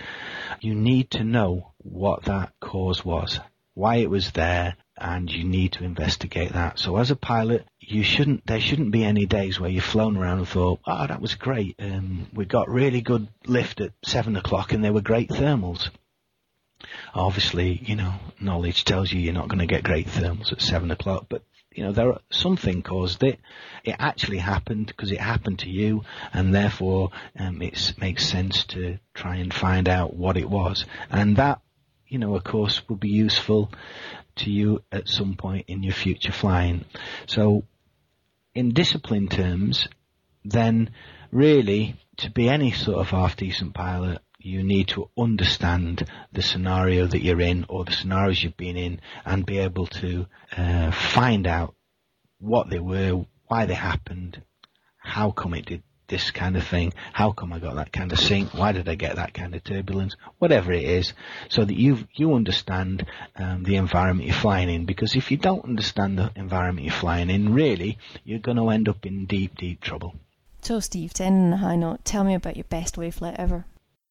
[0.61, 3.41] you need to know what that cause was,
[3.75, 6.79] why it was there, and you need to investigate that.
[6.79, 10.39] So as a pilot, you shouldn't, there shouldn't be any days where you've flown around
[10.39, 11.77] and thought, oh, that was great.
[11.79, 15.91] Um, we got really good lift at seven o'clock and there were great thermals.
[17.15, 20.91] Obviously, you know, knowledge tells you you're not going to get great thermals at seven
[20.91, 21.43] o'clock, but
[21.79, 23.39] you know, there something caused it.
[23.85, 26.03] It actually happened because it happened to you,
[26.33, 30.87] and therefore um, it makes sense to try and find out what it was.
[31.09, 31.61] And that,
[32.09, 33.71] you know, of course, will be useful
[34.39, 36.85] to you at some point in your future flying.
[37.29, 37.63] So,
[38.57, 39.87] in discipline terms,
[40.45, 40.91] then
[41.31, 47.07] really to be any sort of half decent pilot, you need to understand the scenario
[47.07, 50.27] that you're in or the scenarios you've been in and be able to
[50.57, 51.75] uh, find out
[52.39, 54.41] what they were, why they happened,
[54.99, 58.19] how come it did this kind of thing, how come I got that kind of
[58.19, 61.13] sink, why did I get that kind of turbulence, whatever it is,
[61.49, 64.87] so that you you understand um, the environment you're flying in.
[64.87, 68.89] Because if you don't understand the environment you're flying in, really, you're going to end
[68.89, 70.15] up in deep, deep trouble.
[70.63, 73.37] So, Steve, to end on a high note, tell me about your best wave flight
[73.39, 73.67] ever.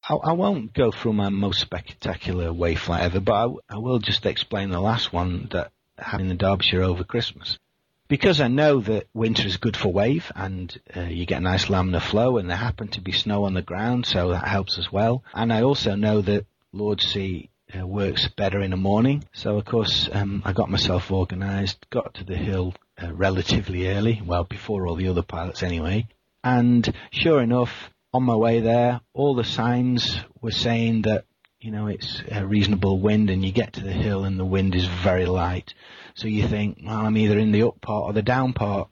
[0.10, 4.26] I, won't go through my most spectacular wave flight ever, but I, I will just
[4.26, 7.58] explain the last one that happened in Derbyshire over Christmas
[8.08, 11.66] because I know that winter is good for wave and uh, you get a nice
[11.66, 14.92] laminar flow and there happened to be snow on the ground, so that helps as
[14.92, 15.24] well.
[15.34, 19.26] And I also know that Lord's Seat uh, works better in the morning.
[19.34, 24.22] So of course, um, I got myself organised, got to the hill uh, relatively early,
[24.26, 26.08] well before all the other pilots anyway.
[26.44, 31.26] And sure enough, on my way there, all the signs were saying that
[31.60, 34.74] you know it's a reasonable wind, and you get to the hill and the wind
[34.74, 35.76] is very light.
[36.16, 38.90] So you think, well, I'm either in the up part or the down part.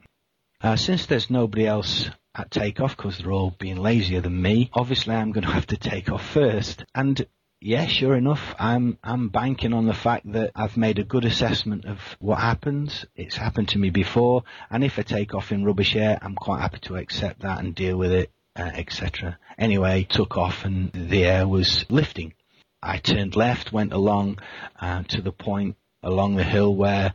[0.60, 5.14] Uh, since there's nobody else at takeoff because they're all being lazier than me, obviously
[5.14, 6.84] I'm going to have to take off first.
[6.94, 7.26] And
[7.60, 11.84] yeah, sure enough, I'm I'm banking on the fact that I've made a good assessment
[11.84, 13.06] of what happens.
[13.16, 16.60] It's happened to me before, and if I take off in rubbish air, I'm quite
[16.60, 19.38] happy to accept that and deal with it, uh, etc.
[19.58, 22.34] Anyway, took off and the air was lifting.
[22.82, 24.38] I turned left, went along
[24.80, 27.12] uh, to the point along the hill where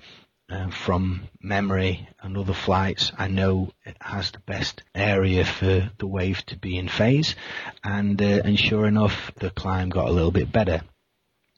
[0.49, 6.07] uh, from memory and other flights, I know it has the best area for the
[6.07, 7.35] wave to be in phase,
[7.83, 10.81] and uh, and sure enough, the climb got a little bit better.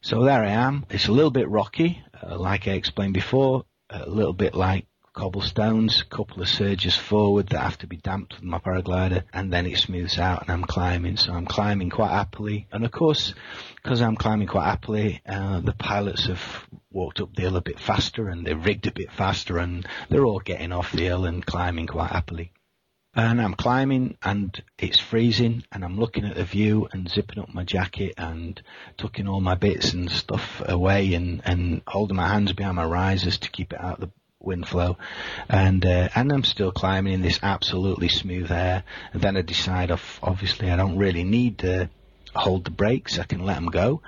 [0.01, 0.85] So there I am.
[0.89, 6.01] It's a little bit rocky, uh, like I explained before, a little bit like cobblestones,
[6.01, 9.65] a couple of surges forward that have to be damped with my paraglider, and then
[9.65, 11.17] it smooths out and I'm climbing.
[11.17, 12.67] So I'm climbing quite happily.
[12.71, 13.33] And of course,
[13.75, 16.41] because I'm climbing quite happily, uh, the pilots have
[16.91, 20.25] walked up the hill a bit faster and they've rigged a bit faster and they're
[20.25, 22.51] all getting off the hill and climbing quite happily.
[23.15, 27.53] And I'm climbing and it's freezing and I'm looking at the view and zipping up
[27.53, 28.59] my jacket and
[28.97, 33.37] tucking all my bits and stuff away and, and holding my hands behind my risers
[33.39, 34.11] to keep it out of the
[34.43, 34.97] wind flow,
[35.49, 38.83] and uh, and I'm still climbing in this absolutely smooth air.
[39.13, 39.91] And then I decide,
[40.21, 41.89] obviously, I don't really need to
[42.35, 43.19] hold the brakes.
[43.19, 44.01] I can let them go.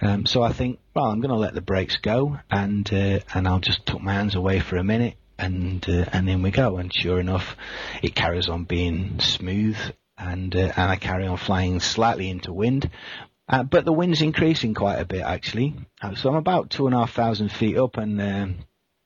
[0.00, 3.48] Um, so I think, well, I'm going to let the brakes go, and uh, and
[3.48, 6.76] I'll just tuck my hands away for a minute, and uh, and in we go.
[6.76, 7.56] And sure enough,
[8.02, 9.76] it carries on being smooth,
[10.16, 12.90] and uh, and I carry on flying slightly into wind.
[13.48, 15.74] Uh, but the wind's increasing quite a bit actually.
[16.02, 18.54] Uh, so I'm about two and a half thousand feet up, and um,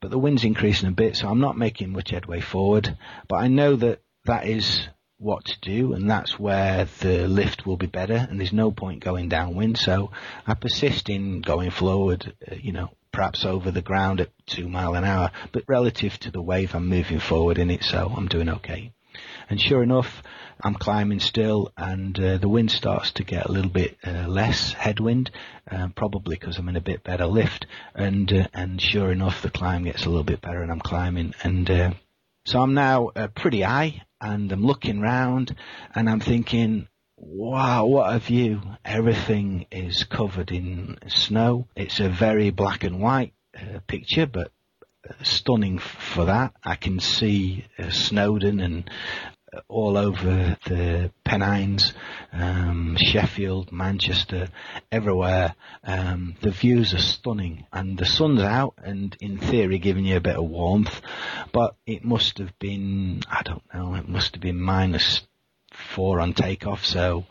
[0.02, 2.98] but the wind's increasing a bit, so I'm not making much headway forward.
[3.28, 7.76] But I know that that is what to do, and that's where the lift will
[7.76, 9.78] be better, and there's no point going downwind.
[9.78, 10.10] So
[10.44, 14.94] I persist in going forward, uh, you know, perhaps over the ground at two mile
[14.96, 18.48] an hour, but relative to the wave, I'm moving forward in it, so I'm doing
[18.48, 18.92] okay.
[19.52, 20.22] And sure enough,
[20.62, 24.72] I'm climbing still, and uh, the wind starts to get a little bit uh, less
[24.72, 25.30] headwind,
[25.70, 27.66] uh, probably because I'm in a bit better lift.
[27.94, 31.34] And uh, and sure enough, the climb gets a little bit better, and I'm climbing.
[31.42, 31.90] And uh,
[32.46, 35.54] so I'm now pretty high, and I'm looking round,
[35.94, 36.88] and I'm thinking,
[37.18, 38.62] wow, what a view!
[38.86, 41.68] Everything is covered in snow.
[41.76, 43.34] It's a very black and white
[43.86, 44.50] picture, but
[45.22, 46.54] stunning for that.
[46.62, 48.88] I can see uh, Snowdon and
[49.68, 51.92] all over the Pennines,
[52.32, 54.48] um, Sheffield, Manchester,
[54.90, 55.54] everywhere.
[55.84, 60.20] Um, the views are stunning, and the sun's out, and in theory giving you a
[60.20, 61.00] bit of warmth.
[61.52, 65.22] But it must have been, I don't know, it must have been minus
[65.72, 66.84] four on takeoff.
[66.84, 67.26] So,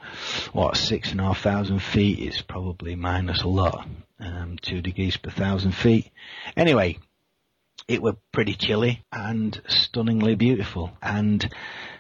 [0.54, 3.88] what six and a half thousand feet is probably minus a lot,
[4.20, 6.12] um, two degrees per thousand feet.
[6.56, 7.00] Anyway,
[7.88, 10.92] it were pretty chilly and stunningly beautiful.
[11.02, 11.48] And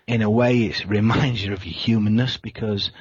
[0.07, 2.91] in a way, it reminds you of your humanness because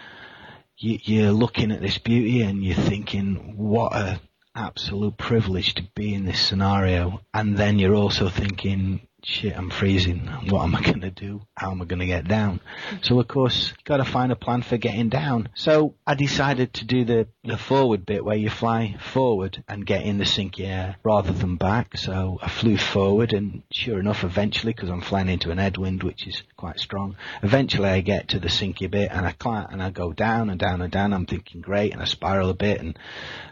[0.77, 4.21] you, you're looking at this beauty and you're thinking, what a
[4.55, 7.21] absolute privilege to be in this scenario.
[7.33, 10.27] And then you're also thinking, shit, I'm freezing.
[10.49, 11.43] What am I going to do?
[11.57, 12.61] How am I going to get down?
[13.03, 15.49] So of course, got to find a plan for getting down.
[15.55, 20.05] So I decided to do the, the forward bit where you fly forward and get
[20.05, 21.97] in the sinky air rather than back.
[21.97, 26.27] So I flew forward and sure enough, eventually, because I'm flying into an headwind, which
[26.27, 29.91] is quite strong, eventually I get to the sinky bit and I climb and I
[29.91, 31.13] go down and down and down.
[31.13, 32.99] I'm thinking great and I spiral a bit and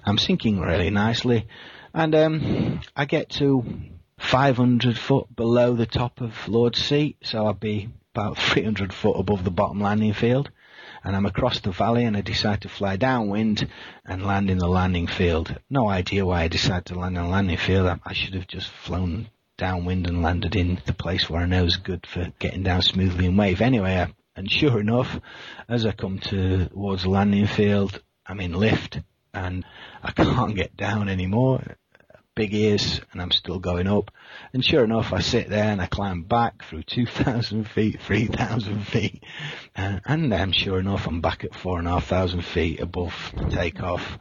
[0.05, 1.47] I'm sinking really nicely.
[1.95, 3.65] And um, I get to
[4.19, 9.45] 500 foot below the top of Lord's Seat, so I'd be about 300 foot above
[9.45, 10.51] the bottom landing field.
[11.05, 13.69] and I'm across the valley and I decide to fly downwind
[14.05, 15.57] and land in the landing field.
[15.71, 18.01] No idea why I decided to land in the landing field.
[18.05, 21.77] I, should have just flown downwind and landed in the place where I know is
[21.77, 23.61] good for getting down smoothly in wave.
[23.61, 25.21] Anyway, I, and sure enough,
[25.69, 29.01] as I come towards the landing field, I'm in lift
[29.33, 29.65] and
[30.03, 31.63] I can't get down anymore
[32.39, 34.13] big ears, and I'm still going up.
[34.53, 39.25] And sure enough, I sit there and I climb back through 2,000 feet, 3,000 feet,
[39.75, 43.13] uh, and then sure enough, I'm back at 4,500 feet above
[43.51, 44.19] takeoff,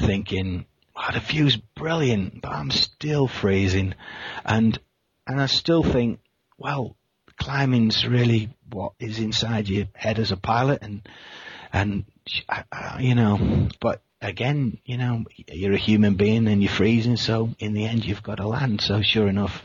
[0.00, 3.94] thinking, oh, the view's brilliant, but I'm still freezing.
[4.44, 4.76] And,
[5.28, 6.18] and I still think,
[6.58, 6.96] well,
[7.38, 11.08] climbing's really what is inside your head as a pilot and,
[11.72, 12.06] and,
[12.98, 17.74] you know, but again, you know, you're a human being and you're freezing, so in
[17.74, 18.80] the end you've got to land.
[18.80, 19.62] So sure enough,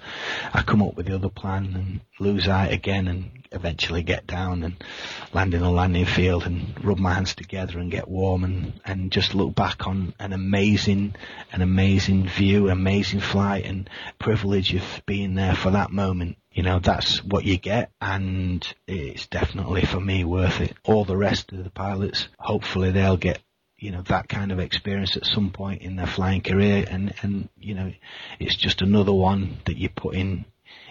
[0.54, 4.64] I come up with the other plan and lose eye again and eventually get down
[4.64, 4.84] and
[5.32, 9.12] land in a landing field and rub my hands together and get warm and, and
[9.12, 11.16] just look back on an amazing,
[11.54, 13.90] an amazing view, amazing flight and
[14.20, 16.38] privilege of being there for that moment.
[16.52, 20.76] You know, that's what you get and it's definitely for me worth it.
[20.84, 23.40] All the rest of the pilots, hopefully they'll get
[23.78, 27.50] you know that kind of experience at some point in their flying career and and
[27.60, 27.92] you know
[28.40, 30.46] it's just another one that you put in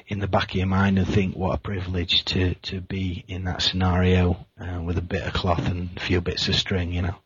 [0.08, 3.44] in the back of your mind and think what a privilege to to be in
[3.44, 7.02] that scenario uh, with a bit of cloth and a few bits of string you
[7.02, 7.16] know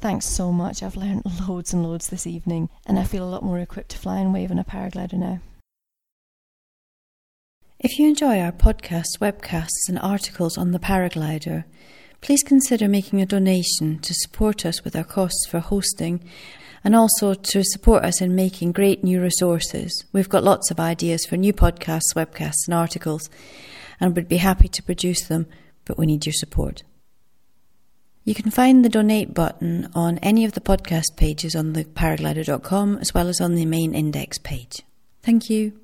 [0.00, 0.82] Thanks so much.
[0.82, 3.98] I've learned loads and loads this evening, and I feel a lot more equipped to
[3.98, 5.40] fly and wave on a paraglider now.
[7.78, 11.64] If you enjoy our podcasts, webcasts, and articles on the paraglider,
[12.20, 16.22] please consider making a donation to support us with our costs for hosting
[16.84, 20.04] and also to support us in making great new resources.
[20.12, 23.28] We've got lots of ideas for new podcasts, webcasts, and articles,
[23.98, 25.46] and would be happy to produce them,
[25.84, 26.82] but we need your support.
[28.24, 32.98] You can find the donate button on any of the podcast pages on the paraglider.com
[32.98, 34.82] as well as on the main index page.
[35.22, 35.78] Thank you.